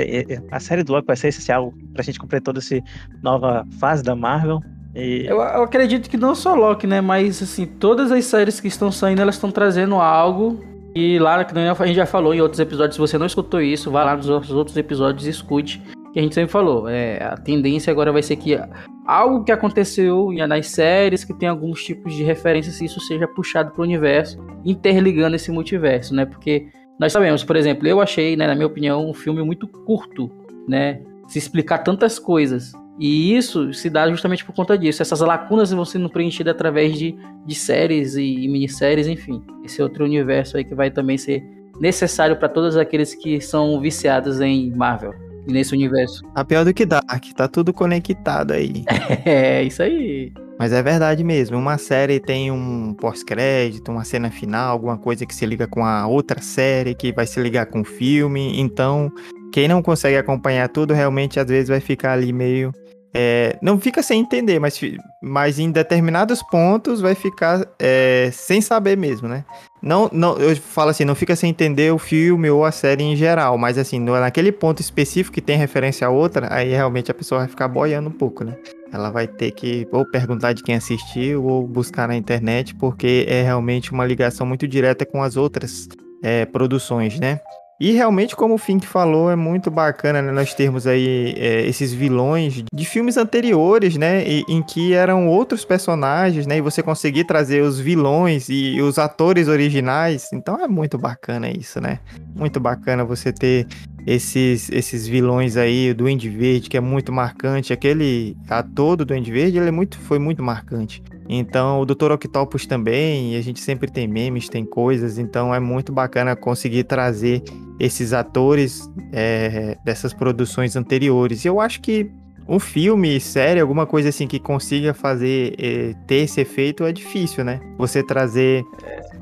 a 0.50 0.60
série 0.60 0.82
do 0.82 0.92
Loki 0.92 1.06
vai 1.06 1.16
ser 1.16 1.28
essencial 1.28 1.72
pra 1.94 2.02
gente 2.02 2.18
cumprir 2.18 2.42
toda 2.42 2.58
essa 2.58 2.78
nova 3.22 3.66
fase 3.78 4.02
da 4.02 4.14
Marvel. 4.14 4.60
E... 4.94 5.24
Eu, 5.26 5.36
eu, 5.36 5.62
acredito 5.62 6.10
que 6.10 6.18
não 6.18 6.34
só 6.34 6.54
Loki, 6.54 6.86
né? 6.86 7.00
Mas, 7.00 7.42
assim, 7.42 7.64
todas 7.64 8.12
as 8.12 8.26
séries 8.26 8.60
que 8.60 8.68
estão 8.68 8.92
saindo, 8.92 9.22
elas 9.22 9.36
estão 9.36 9.50
trazendo 9.50 9.94
algo. 9.94 10.62
E 10.94 11.18
lá, 11.18 11.42
que 11.44 11.56
a 11.56 11.86
gente 11.86 11.96
já 11.96 12.04
falou 12.04 12.34
em 12.34 12.42
outros 12.42 12.60
episódios, 12.60 12.96
se 12.96 13.00
você 13.00 13.16
não 13.16 13.26
escutou 13.26 13.62
isso, 13.62 13.90
vá 13.90 14.04
lá 14.04 14.16
nos 14.16 14.28
outros 14.28 14.76
episódios 14.76 15.26
e 15.26 15.30
escute 15.30 15.80
que 16.12 16.18
a 16.18 16.22
gente 16.22 16.34
sempre 16.34 16.50
falou, 16.50 16.88
é, 16.88 17.22
a 17.22 17.36
tendência 17.36 17.90
agora 17.90 18.12
vai 18.12 18.22
ser 18.22 18.36
que 18.36 18.58
algo 19.06 19.44
que 19.44 19.52
aconteceu 19.52 20.30
nas 20.48 20.66
séries, 20.68 21.24
que 21.24 21.32
tem 21.32 21.48
alguns 21.48 21.84
tipos 21.84 22.14
de 22.14 22.22
referências, 22.22 22.76
se 22.76 22.84
isso 22.84 23.00
seja 23.00 23.28
puxado 23.28 23.70
para 23.70 23.80
o 23.80 23.84
universo, 23.84 24.44
interligando 24.64 25.36
esse 25.36 25.50
multiverso, 25.52 26.14
né? 26.14 26.26
Porque 26.26 26.66
nós 26.98 27.12
sabemos, 27.12 27.44
por 27.44 27.56
exemplo, 27.56 27.86
eu 27.86 28.00
achei, 28.00 28.36
né, 28.36 28.46
na 28.46 28.54
minha 28.54 28.66
opinião, 28.66 29.08
um 29.08 29.14
filme 29.14 29.42
muito 29.42 29.68
curto, 29.68 30.30
né? 30.68 31.00
Se 31.28 31.38
explicar 31.38 31.78
tantas 31.78 32.18
coisas. 32.18 32.72
E 32.98 33.34
isso 33.34 33.72
se 33.72 33.88
dá 33.88 34.10
justamente 34.10 34.44
por 34.44 34.54
conta 34.54 34.76
disso. 34.76 35.00
Essas 35.00 35.20
lacunas 35.20 35.70
vão 35.70 35.84
sendo 35.84 36.10
preenchidas 36.10 36.54
através 36.54 36.98
de, 36.98 37.16
de 37.46 37.54
séries 37.54 38.16
e, 38.16 38.44
e 38.44 38.48
minisséries, 38.48 39.06
enfim. 39.06 39.42
Esse 39.64 39.80
outro 39.80 40.04
universo 40.04 40.56
aí 40.56 40.64
que 40.64 40.74
vai 40.74 40.90
também 40.90 41.16
ser 41.16 41.42
necessário 41.80 42.36
para 42.36 42.48
todos 42.48 42.76
aqueles 42.76 43.14
que 43.14 43.40
são 43.40 43.80
viciados 43.80 44.40
em 44.40 44.70
Marvel 44.70 45.29
nesse 45.46 45.74
universo. 45.74 46.22
Tá 46.34 46.44
pior 46.44 46.64
do 46.64 46.72
que 46.74 46.84
Dark, 46.84 47.24
tá 47.36 47.48
tudo 47.48 47.72
conectado 47.72 48.52
aí. 48.52 48.84
É, 49.24 49.62
isso 49.62 49.82
aí. 49.82 50.32
Mas 50.58 50.72
é 50.72 50.82
verdade 50.82 51.24
mesmo, 51.24 51.56
uma 51.56 51.78
série 51.78 52.20
tem 52.20 52.50
um 52.50 52.94
pós-crédito, 52.94 53.90
uma 53.90 54.04
cena 54.04 54.30
final, 54.30 54.72
alguma 54.72 54.98
coisa 54.98 55.24
que 55.24 55.34
se 55.34 55.46
liga 55.46 55.66
com 55.66 55.84
a 55.84 56.06
outra 56.06 56.42
série, 56.42 56.94
que 56.94 57.12
vai 57.12 57.26
se 57.26 57.40
ligar 57.40 57.66
com 57.66 57.80
o 57.80 57.84
filme. 57.84 58.60
Então, 58.60 59.10
quem 59.52 59.66
não 59.66 59.82
consegue 59.82 60.16
acompanhar 60.16 60.68
tudo, 60.68 60.92
realmente 60.92 61.40
às 61.40 61.48
vezes 61.48 61.68
vai 61.68 61.80
ficar 61.80 62.12
ali 62.12 62.32
meio 62.32 62.72
é, 63.12 63.58
não 63.60 63.78
fica 63.80 64.02
sem 64.02 64.20
entender, 64.20 64.58
mas, 64.60 64.80
mas 65.20 65.58
em 65.58 65.70
determinados 65.70 66.42
pontos 66.44 67.00
vai 67.00 67.14
ficar 67.14 67.66
é, 67.78 68.30
sem 68.32 68.60
saber 68.60 68.96
mesmo, 68.96 69.26
né? 69.26 69.44
Não, 69.82 70.08
não, 70.12 70.36
eu 70.36 70.54
falo 70.56 70.90
assim, 70.90 71.04
não 71.04 71.14
fica 71.14 71.34
sem 71.34 71.50
entender 71.50 71.92
o 71.92 71.98
filme 71.98 72.48
ou 72.50 72.64
a 72.64 72.70
série 72.70 73.02
em 73.02 73.16
geral, 73.16 73.58
mas 73.58 73.78
assim, 73.78 73.98
naquele 73.98 74.52
ponto 74.52 74.80
específico 74.80 75.34
que 75.34 75.40
tem 75.40 75.56
referência 75.56 76.06
a 76.06 76.10
outra, 76.10 76.52
aí 76.52 76.70
realmente 76.70 77.10
a 77.10 77.14
pessoa 77.14 77.40
vai 77.40 77.48
ficar 77.48 77.66
boiando 77.66 78.08
um 78.08 78.12
pouco, 78.12 78.44
né? 78.44 78.56
Ela 78.92 79.10
vai 79.10 79.26
ter 79.26 79.50
que 79.52 79.88
ou 79.90 80.04
perguntar 80.04 80.52
de 80.52 80.62
quem 80.62 80.74
assistiu 80.74 81.44
ou 81.44 81.66
buscar 81.66 82.06
na 82.06 82.16
internet, 82.16 82.74
porque 82.74 83.24
é 83.28 83.42
realmente 83.42 83.90
uma 83.90 84.04
ligação 84.04 84.46
muito 84.46 84.68
direta 84.68 85.06
com 85.06 85.22
as 85.22 85.36
outras 85.36 85.88
é, 86.22 86.44
produções, 86.44 87.18
né? 87.18 87.40
E 87.80 87.92
realmente, 87.92 88.36
como 88.36 88.54
o 88.54 88.58
Fink 88.58 88.86
falou, 88.86 89.30
é 89.30 89.36
muito 89.36 89.70
bacana 89.70 90.20
né, 90.20 90.30
nós 90.30 90.52
termos 90.52 90.86
aí 90.86 91.34
é, 91.38 91.66
esses 91.66 91.94
vilões 91.94 92.62
de 92.70 92.84
filmes 92.84 93.16
anteriores, 93.16 93.96
né? 93.96 94.22
E, 94.28 94.44
em 94.46 94.62
que 94.62 94.92
eram 94.92 95.26
outros 95.26 95.64
personagens, 95.64 96.46
né? 96.46 96.58
E 96.58 96.60
você 96.60 96.82
conseguir 96.82 97.24
trazer 97.24 97.62
os 97.62 97.80
vilões 97.80 98.50
e 98.50 98.82
os 98.82 98.98
atores 98.98 99.48
originais. 99.48 100.28
Então 100.30 100.62
é 100.62 100.68
muito 100.68 100.98
bacana 100.98 101.50
isso, 101.50 101.80
né? 101.80 102.00
Muito 102.36 102.60
bacana 102.60 103.02
você 103.02 103.32
ter 103.32 103.66
esses, 104.06 104.70
esses 104.70 105.06
vilões 105.06 105.56
aí, 105.56 105.94
do 105.94 106.04
Duende 106.04 106.28
Verde, 106.28 106.68
que 106.68 106.76
é 106.76 106.80
muito 106.80 107.10
marcante. 107.10 107.72
Aquele 107.72 108.36
ator 108.46 108.96
do 108.96 109.06
Duende 109.06 109.32
Verde, 109.32 109.56
ele 109.56 109.68
é 109.68 109.72
muito, 109.72 109.98
foi 109.98 110.18
muito 110.18 110.42
marcante. 110.42 111.02
Então, 111.32 111.80
o 111.80 111.86
Dr. 111.86 112.10
Octopus 112.10 112.66
também, 112.66 113.36
a 113.36 113.40
gente 113.40 113.60
sempre 113.60 113.88
tem 113.88 114.08
memes, 114.08 114.48
tem 114.48 114.64
coisas, 114.64 115.16
então 115.16 115.54
é 115.54 115.60
muito 115.60 115.92
bacana 115.92 116.34
conseguir 116.34 116.82
trazer 116.82 117.40
esses 117.78 118.12
atores 118.12 118.90
é, 119.12 119.78
dessas 119.84 120.12
produções 120.12 120.74
anteriores. 120.74 121.44
E 121.44 121.48
eu 121.48 121.60
acho 121.60 121.80
que 121.82 122.10
um 122.48 122.58
filme, 122.58 123.20
série, 123.20 123.60
alguma 123.60 123.86
coisa 123.86 124.08
assim 124.08 124.26
que 124.26 124.40
consiga 124.40 124.92
fazer 124.92 125.54
é, 125.56 125.94
ter 126.08 126.16
esse 126.16 126.40
efeito 126.40 126.82
é 126.82 126.90
difícil, 126.90 127.44
né? 127.44 127.60
Você 127.78 128.02
trazer. 128.02 128.64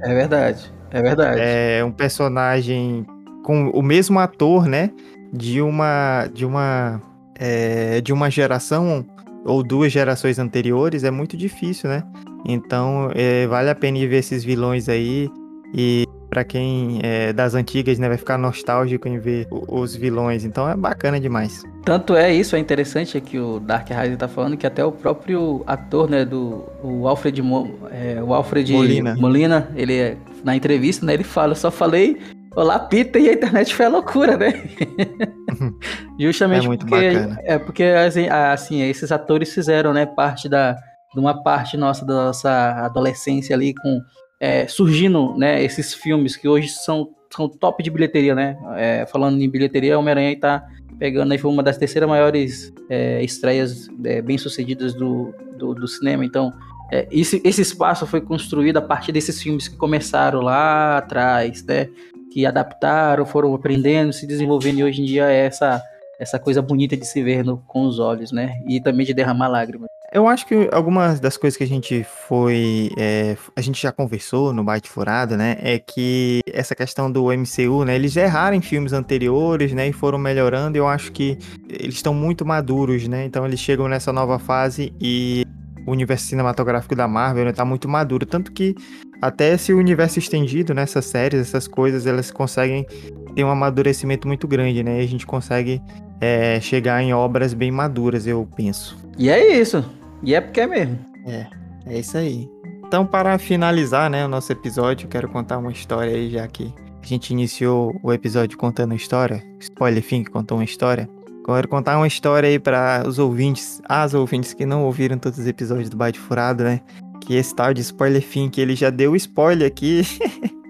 É 0.01 0.15
verdade, 0.15 0.73
é 0.91 1.03
verdade. 1.03 1.41
É, 1.43 1.85
um 1.85 1.93
personagem 1.93 3.05
com 3.45 3.69
o 3.69 3.83
mesmo 3.83 4.19
ator, 4.19 4.67
né? 4.67 4.91
De 5.31 5.61
uma. 5.61 6.27
De 6.33 6.47
uma. 6.47 7.03
É, 7.39 8.01
de 8.01 8.15
uma 8.15 8.31
geração 8.31 9.05
ou 9.49 9.63
duas 9.63 9.93
gerações 9.93 10.39
anteriores, 10.39 11.05
é 11.05 11.11
muito 11.11 11.37
difícil, 11.37 11.89
né? 11.89 12.03
Então, 12.47 13.11
é, 13.15 13.47
vale 13.47 13.71
a 13.71 13.75
pena 13.75 13.99
ir 13.99 14.07
ver 14.07 14.19
esses 14.19 14.45
vilões 14.45 14.89
aí. 14.89 15.29
E 15.75 16.05
para 16.31 16.45
quem 16.45 17.01
é 17.03 17.33
das 17.33 17.55
antigas, 17.55 17.99
né, 17.99 18.09
vai 18.09 18.17
ficar 18.17 18.39
nostálgico 18.39 19.09
em 19.09 19.19
ver 19.19 19.47
os 19.51 19.95
vilões. 19.97 20.45
Então 20.45 20.69
é 20.69 20.77
bacana 20.77 21.19
demais. 21.19 21.63
Tanto 21.85 22.15
é 22.15 22.33
isso, 22.33 22.55
é 22.55 22.59
interessante 22.59 23.17
é 23.17 23.21
que 23.21 23.39
o 23.39 23.59
Dark 23.59 23.89
Rising 23.89 24.17
tá 24.17 24.29
falando 24.29 24.57
que 24.57 24.67
até 24.67 24.85
o 24.85 24.93
próprio 24.93 25.63
ator, 25.67 26.09
né, 26.09 26.25
do 26.25 26.65
o 26.83 27.09
Alfred, 27.09 27.41
Mo, 27.43 27.79
é, 27.91 28.23
o 28.23 28.33
Alfred 28.35 28.73
Molina. 28.73 29.17
Molina, 29.17 29.69
ele 29.75 29.95
é, 29.95 30.17
na 30.45 30.55
entrevista, 30.55 31.05
né, 31.05 31.15
ele 31.15 31.25
fala, 31.25 31.53
eu 31.53 31.57
só 31.57 31.71
falei 31.71 32.19
Olá, 32.59 32.79
Peter, 32.79 33.23
e 33.23 33.29
a 33.29 33.35
internet 33.35 33.75
foi 33.75 33.87
a 33.87 33.89
loucura, 33.89 34.37
né? 34.37 34.53
Justamente 36.19 36.67
é 36.67 36.77
porque, 36.77 36.85
bacana. 36.91 37.41
É 37.45 37.59
porque 37.59 37.85
assim, 37.85 38.29
assim, 38.29 38.83
esses 38.83 39.11
atores 39.13 39.53
fizeram, 39.53 39.93
né, 39.93 40.07
parte 40.07 40.49
da 40.49 40.77
de 41.15 41.19
uma 41.19 41.43
parte 41.43 41.77
nossa 41.77 42.05
da 42.05 42.27
nossa 42.27 42.85
adolescência 42.85 43.57
ali 43.57 43.75
com 43.75 44.01
é, 44.41 44.67
surgindo, 44.67 45.37
né, 45.37 45.63
esses 45.63 45.95
filmes 45.95 46.37
que 46.37 46.47
hoje 46.47 46.69
são, 46.69 47.09
são 47.35 47.49
top 47.49 47.83
de 47.83 47.91
bilheteria, 47.91 48.35
né? 48.35 48.57
É, 48.77 49.07
falando 49.07 49.41
em 49.41 49.51
bilheteria, 49.51 49.99
Homem-Aranha 49.99 50.33
está 50.33 50.65
pegando 50.99 51.33
aí 51.33 51.39
foi 51.39 51.51
uma 51.51 51.63
das 51.63 51.79
terceiras 51.79 52.09
maiores 52.09 52.73
é, 52.91 53.23
estreias 53.23 53.89
é, 54.05 54.21
bem 54.21 54.37
sucedidas 54.37 54.95
do, 54.95 55.33
do, 55.57 55.75
do 55.75 55.87
cinema. 55.87 56.25
Então, 56.25 56.53
é, 56.91 57.07
esse, 57.11 57.41
esse 57.45 57.63
espaço 57.63 58.07
foi 58.07 58.21
construído 58.21 58.79
a 58.79 58.83
partir 58.83 59.13
desses 59.13 59.41
filmes 59.41 59.69
que 59.69 59.77
começaram 59.77 60.41
lá 60.41 60.99
atrás, 60.99 61.65
né? 61.65 61.89
Que 62.33 62.47
adaptaram, 62.47 63.25
foram 63.25 63.55
aprendendo, 63.55 64.13
se 64.13 64.27
desenvolvendo 64.27 64.79
e 64.79 64.85
hoje 64.85 65.03
em 65.03 65.05
dia 65.05 65.31
é 65.31 65.47
essa, 65.47 65.83
essa 66.19 66.39
coisa 66.39 66.61
bonita 66.63 66.97
de 66.97 67.07
se 67.07 67.23
ver 67.23 67.45
no, 67.45 67.59
com 67.59 67.87
os 67.87 67.99
olhos, 67.99 68.33
né? 68.33 68.61
E 68.67 68.81
também 68.81 69.07
de 69.07 69.15
derramar 69.15 69.49
lágrimas. 69.49 69.89
Eu 70.11 70.27
acho 70.27 70.47
que 70.47 70.71
algumas 70.73 71.21
das 71.21 71.37
coisas 71.37 71.57
que 71.57 71.65
a 71.65 71.67
gente 71.67 72.03
foi. 72.03 72.91
É, 72.97 73.37
a 73.55 73.61
gente 73.61 73.81
já 73.83 73.93
conversou 73.93 74.55
no 74.55 74.65
Byte 74.65 74.89
Furado, 74.89 75.37
né? 75.37 75.59
É 75.61 75.79
que 75.79 76.41
essa 76.51 76.75
questão 76.75 77.13
do 77.13 77.27
MCU, 77.27 77.85
né? 77.85 77.95
Eles 77.95 78.17
erraram 78.17 78.57
em 78.57 78.63
filmes 78.63 78.95
anteriores, 78.95 79.75
né? 79.75 79.87
E 79.87 79.93
foram 79.93 80.19
melhorando. 80.19 80.79
Eu 80.79 80.89
acho 80.89 81.13
que 81.13 81.37
eles 81.69 81.97
estão 81.97 82.15
muito 82.15 82.47
maduros, 82.47 83.07
né? 83.07 83.27
Então 83.27 83.45
eles 83.45 83.61
chegam 83.61 83.87
nessa 83.87 84.11
nova 84.11 84.39
fase 84.39 84.95
e 84.99 85.47
universo 85.91 86.27
cinematográfico 86.27 86.95
da 86.95 87.09
Marvel 87.09 87.49
está 87.49 87.65
né, 87.65 87.69
muito 87.69 87.89
maduro. 87.89 88.27
Tanto 88.27 88.53
que 88.53 88.75
até 89.21 89.55
esse 89.55 89.73
universo 89.73 90.19
estendido 90.19 90.75
nessas 90.75 91.05
séries, 91.07 91.41
essas 91.41 91.67
coisas, 91.67 92.07
elas 92.07 92.31
conseguem 92.31 92.87
ter 93.35 93.45
um 93.45 93.51
amadurecimento 93.51 94.27
muito 94.27 94.47
grande, 94.47 94.83
né? 94.83 95.01
E 95.01 95.05
a 95.05 95.09
gente 95.09 95.27
consegue 95.27 95.83
é, 96.21 96.61
chegar 96.61 97.03
em 97.03 97.13
obras 97.13 97.55
bem 97.55 97.71
maduras, 97.71 98.27
eu 98.27 98.49
penso. 98.57 98.97
E 99.17 99.29
é 99.29 99.59
isso. 99.59 99.85
E 100.23 100.35
é 100.35 100.41
porque 100.41 100.61
é 100.61 100.67
mesmo. 100.67 100.99
É, 101.27 101.47
é 101.87 101.99
isso 101.99 102.17
aí. 102.17 102.49
Então, 102.87 103.05
para 103.05 103.39
finalizar, 103.39 104.09
né, 104.09 104.25
o 104.25 104.29
nosso 104.29 104.51
episódio, 104.51 105.05
eu 105.05 105.11
quero 105.11 105.29
contar 105.29 105.59
uma 105.59 105.71
história 105.71 106.15
aí, 106.15 106.31
já 106.31 106.47
que 106.49 106.73
a 107.03 107.07
gente 107.07 107.31
iniciou 107.31 107.99
o 108.03 108.13
episódio 108.13 108.57
contando 108.57 108.95
história. 108.95 109.43
Spoiler 109.61 110.03
Fink 110.03 110.31
contou 110.31 110.59
uma 110.59 110.65
história. 110.65 111.09
Quero 111.55 111.67
contar 111.67 111.97
uma 111.97 112.07
história 112.07 112.47
aí 112.47 112.59
para 112.59 113.05
os 113.07 113.19
ouvintes, 113.19 113.81
as 113.89 114.13
ouvintes 114.13 114.53
que 114.53 114.67
não 114.67 114.85
ouviram 114.85 115.17
todos 115.17 115.39
os 115.39 115.47
episódios 115.47 115.89
do 115.89 115.97
Bate 115.97 116.19
Furado, 116.19 116.63
né? 116.63 116.81
Que 117.23 117.37
esse 117.37 117.55
tal 117.55 117.73
de 117.73 117.81
spoiler 117.81 118.21
fim, 118.21 118.51
que 118.51 118.61
ele 118.61 118.77
já 118.77 118.91
deu 118.91 119.17
spoiler 119.17 119.67
aqui 119.67 120.03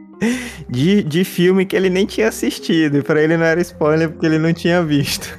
de, 0.70 1.02
de 1.02 1.24
filme 1.24 1.66
que 1.66 1.74
ele 1.74 1.90
nem 1.90 2.06
tinha 2.06 2.28
assistido. 2.28 2.98
E 2.98 3.02
pra 3.02 3.20
ele 3.20 3.36
não 3.36 3.44
era 3.44 3.60
spoiler 3.60 4.08
porque 4.08 4.26
ele 4.26 4.38
não 4.38 4.52
tinha 4.52 4.82
visto. 4.82 5.36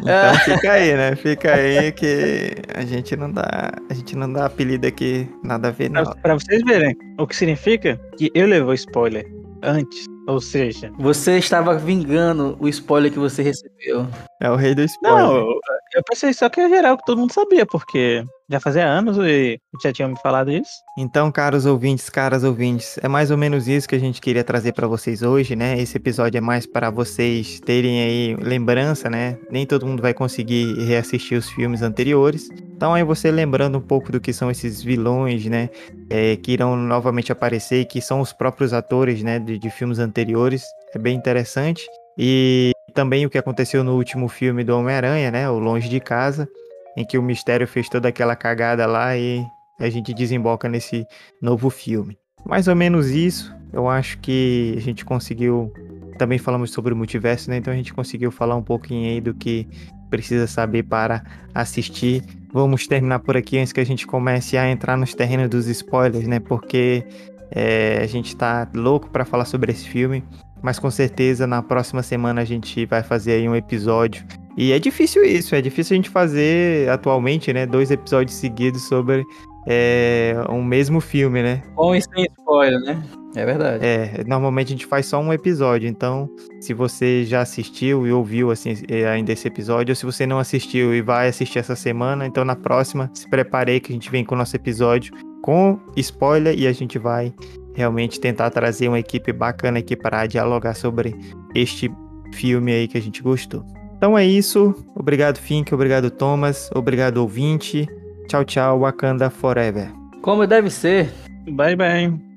Então 0.00 0.38
fica 0.44 0.72
aí, 0.72 0.94
né? 0.94 1.16
Fica 1.16 1.54
aí 1.54 1.90
que 1.90 2.56
a 2.74 2.82
gente 2.82 3.16
não 3.16 3.32
dá, 3.32 3.72
a 3.88 3.94
gente 3.94 4.14
não 4.14 4.30
dá 4.30 4.44
apelido 4.44 4.86
aqui, 4.86 5.26
nada 5.42 5.68
a 5.68 5.70
ver 5.70 5.88
não. 5.88 6.04
Pra, 6.04 6.14
pra 6.16 6.34
vocês 6.34 6.62
verem 6.62 6.94
o 7.18 7.26
que 7.26 7.34
significa 7.34 7.98
que 8.18 8.30
eu 8.34 8.46
levou 8.46 8.74
spoiler 8.74 9.26
antes. 9.62 10.04
Ou 10.26 10.40
seja, 10.40 10.90
você 10.98 11.38
estava 11.38 11.76
vingando 11.76 12.56
o 12.58 12.68
spoiler 12.68 13.12
que 13.12 13.18
você 13.18 13.42
recebeu. 13.42 14.06
É 14.40 14.50
o 14.50 14.56
rei 14.56 14.74
do 14.74 14.82
spoiler. 14.82 15.22
Não, 15.22 15.46
eu 15.94 16.02
pensei 16.02 16.32
só 16.32 16.48
que 16.48 16.60
é 16.60 16.68
geral 16.68 16.96
que 16.96 17.04
todo 17.04 17.18
mundo 17.18 17.32
sabia, 17.32 17.64
porque 17.64 18.24
já 18.50 18.60
fazia 18.60 18.84
anos 18.84 19.16
e 19.18 19.58
já 19.82 19.92
tinham 19.92 20.10
me 20.10 20.18
falado 20.20 20.50
isso. 20.50 20.70
Então, 20.98 21.30
caros 21.30 21.64
ouvintes, 21.64 22.10
caras 22.10 22.44
ouvintes, 22.44 22.98
é 23.02 23.08
mais 23.08 23.30
ou 23.30 23.38
menos 23.38 23.68
isso 23.68 23.88
que 23.88 23.94
a 23.94 23.98
gente 23.98 24.20
queria 24.20 24.44
trazer 24.44 24.72
para 24.72 24.86
vocês 24.86 25.22
hoje, 25.22 25.56
né? 25.56 25.80
Esse 25.80 25.96
episódio 25.96 26.38
é 26.38 26.40
mais 26.40 26.66
para 26.66 26.90
vocês 26.90 27.60
terem 27.60 28.02
aí 28.02 28.36
lembrança, 28.36 29.08
né? 29.08 29.38
Nem 29.50 29.64
todo 29.64 29.86
mundo 29.86 30.02
vai 30.02 30.12
conseguir 30.12 30.74
reassistir 30.84 31.38
os 31.38 31.48
filmes 31.48 31.80
anteriores. 31.80 32.48
Então 32.76 32.92
aí 32.92 33.04
você 33.04 33.30
lembrando 33.30 33.78
um 33.78 33.82
pouco 33.82 34.10
do 34.10 34.20
que 34.20 34.32
são 34.32 34.50
esses 34.50 34.82
vilões, 34.82 35.46
né? 35.46 35.70
É, 36.10 36.36
que 36.36 36.52
irão 36.52 36.76
novamente 36.76 37.32
aparecer 37.32 37.86
que 37.86 38.00
são 38.00 38.20
os 38.20 38.32
próprios 38.32 38.72
atores, 38.72 39.22
né? 39.22 39.38
De, 39.38 39.58
de 39.58 39.70
filmes 39.70 39.98
anteriores. 39.98 40.64
É 40.94 40.98
bem 40.98 41.16
interessante. 41.16 41.86
E 42.18 42.72
também 42.94 43.26
o 43.26 43.30
que 43.30 43.36
aconteceu 43.36 43.82
no 43.82 43.96
último 43.96 44.28
filme 44.28 44.64
do 44.64 44.78
Homem-Aranha, 44.78 45.30
né? 45.30 45.50
O 45.50 45.58
Longe 45.58 45.88
de 45.88 46.00
Casa, 46.00 46.48
em 46.96 47.04
que 47.04 47.18
o 47.18 47.22
mistério 47.22 47.66
fez 47.66 47.88
toda 47.88 48.08
aquela 48.08 48.36
cagada 48.36 48.86
lá 48.86 49.16
e 49.16 49.44
a 49.78 49.90
gente 49.90 50.14
desemboca 50.14 50.68
nesse 50.68 51.04
novo 51.42 51.68
filme. 51.68 52.16
Mais 52.46 52.68
ou 52.68 52.76
menos 52.76 53.10
isso. 53.10 53.54
Eu 53.72 53.88
acho 53.88 54.18
que 54.18 54.74
a 54.76 54.80
gente 54.80 55.04
conseguiu. 55.04 55.72
Também 56.16 56.38
falamos 56.38 56.70
sobre 56.70 56.94
o 56.94 56.96
multiverso, 56.96 57.50
né? 57.50 57.56
Então 57.56 57.72
a 57.72 57.76
gente 57.76 57.92
conseguiu 57.92 58.30
falar 58.30 58.54
um 58.54 58.62
pouquinho 58.62 59.10
aí 59.10 59.20
do 59.20 59.34
que 59.34 59.66
precisa 60.08 60.46
saber 60.46 60.84
para 60.84 61.24
assistir. 61.52 62.22
Vamos 62.52 62.86
terminar 62.86 63.18
por 63.18 63.36
aqui 63.36 63.58
antes 63.58 63.72
que 63.72 63.80
a 63.80 63.84
gente 63.84 64.06
comece 64.06 64.56
a 64.56 64.70
entrar 64.70 64.96
nos 64.96 65.12
terrenos 65.12 65.48
dos 65.48 65.66
spoilers, 65.66 66.28
né? 66.28 66.38
Porque 66.38 67.04
é, 67.50 67.98
a 68.00 68.06
gente 68.06 68.36
tá 68.36 68.68
louco 68.72 69.10
para 69.10 69.24
falar 69.24 69.44
sobre 69.44 69.72
esse 69.72 69.88
filme. 69.88 70.22
Mas 70.62 70.78
com 70.78 70.90
certeza 70.90 71.46
na 71.46 71.62
próxima 71.62 72.02
semana 72.02 72.40
a 72.40 72.44
gente 72.44 72.86
vai 72.86 73.02
fazer 73.02 73.32
aí 73.32 73.48
um 73.48 73.56
episódio. 73.56 74.24
E 74.56 74.72
é 74.72 74.78
difícil 74.78 75.24
isso, 75.24 75.54
é 75.54 75.60
difícil 75.60 75.94
a 75.94 75.96
gente 75.96 76.10
fazer 76.10 76.88
atualmente, 76.88 77.52
né? 77.52 77.66
Dois 77.66 77.90
episódios 77.90 78.36
seguidos 78.36 78.82
sobre 78.82 79.24
é, 79.66 80.34
um 80.48 80.62
mesmo 80.62 81.00
filme, 81.00 81.42
né? 81.42 81.62
Com 81.74 81.94
e 81.94 82.00
sem 82.00 82.26
spoiler, 82.38 82.80
né? 82.80 83.02
É 83.34 83.44
verdade. 83.44 83.84
É, 83.84 84.22
normalmente 84.26 84.68
a 84.68 84.70
gente 84.70 84.86
faz 84.86 85.06
só 85.06 85.18
um 85.18 85.32
episódio, 85.32 85.88
então 85.88 86.30
se 86.60 86.72
você 86.72 87.24
já 87.24 87.40
assistiu 87.40 88.06
e 88.06 88.12
ouviu 88.12 88.50
assim 88.52 88.74
é, 88.88 89.08
ainda 89.08 89.32
esse 89.32 89.48
episódio, 89.48 89.90
ou 89.90 89.96
se 89.96 90.06
você 90.06 90.24
não 90.24 90.38
assistiu 90.38 90.94
e 90.94 91.02
vai 91.02 91.28
assistir 91.28 91.58
essa 91.58 91.74
semana, 91.74 92.26
então 92.26 92.44
na 92.44 92.54
próxima 92.54 93.10
se 93.12 93.28
prepare 93.28 93.72
aí 93.72 93.80
que 93.80 93.92
a 93.92 93.94
gente 93.94 94.10
vem 94.10 94.24
com 94.24 94.36
o 94.36 94.38
nosso 94.38 94.54
episódio 94.54 95.12
com 95.42 95.78
spoiler 95.96 96.58
e 96.58 96.66
a 96.66 96.72
gente 96.72 96.98
vai 96.98 97.34
realmente 97.74 98.20
tentar 98.20 98.50
trazer 98.50 98.88
uma 98.88 98.98
equipe 98.98 99.32
bacana 99.32 99.80
aqui 99.80 99.96
para 99.96 100.26
dialogar 100.26 100.74
sobre 100.74 101.14
este 101.54 101.90
filme 102.32 102.72
aí 102.72 102.88
que 102.88 102.98
a 102.98 103.02
gente 103.02 103.22
gostou. 103.22 103.64
Então 103.96 104.16
é 104.18 104.24
isso. 104.24 104.74
Obrigado, 104.94 105.38
Fink. 105.38 105.74
Obrigado, 105.74 106.10
Thomas. 106.10 106.70
Obrigado, 106.74 107.18
ouvinte. 107.18 107.88
Tchau, 108.28 108.44
tchau. 108.44 108.80
Wakanda 108.80 109.30
Forever. 109.30 109.90
Como 110.22 110.46
deve 110.46 110.70
ser. 110.70 111.10
Bye, 111.50 111.76
bye. 111.76 112.34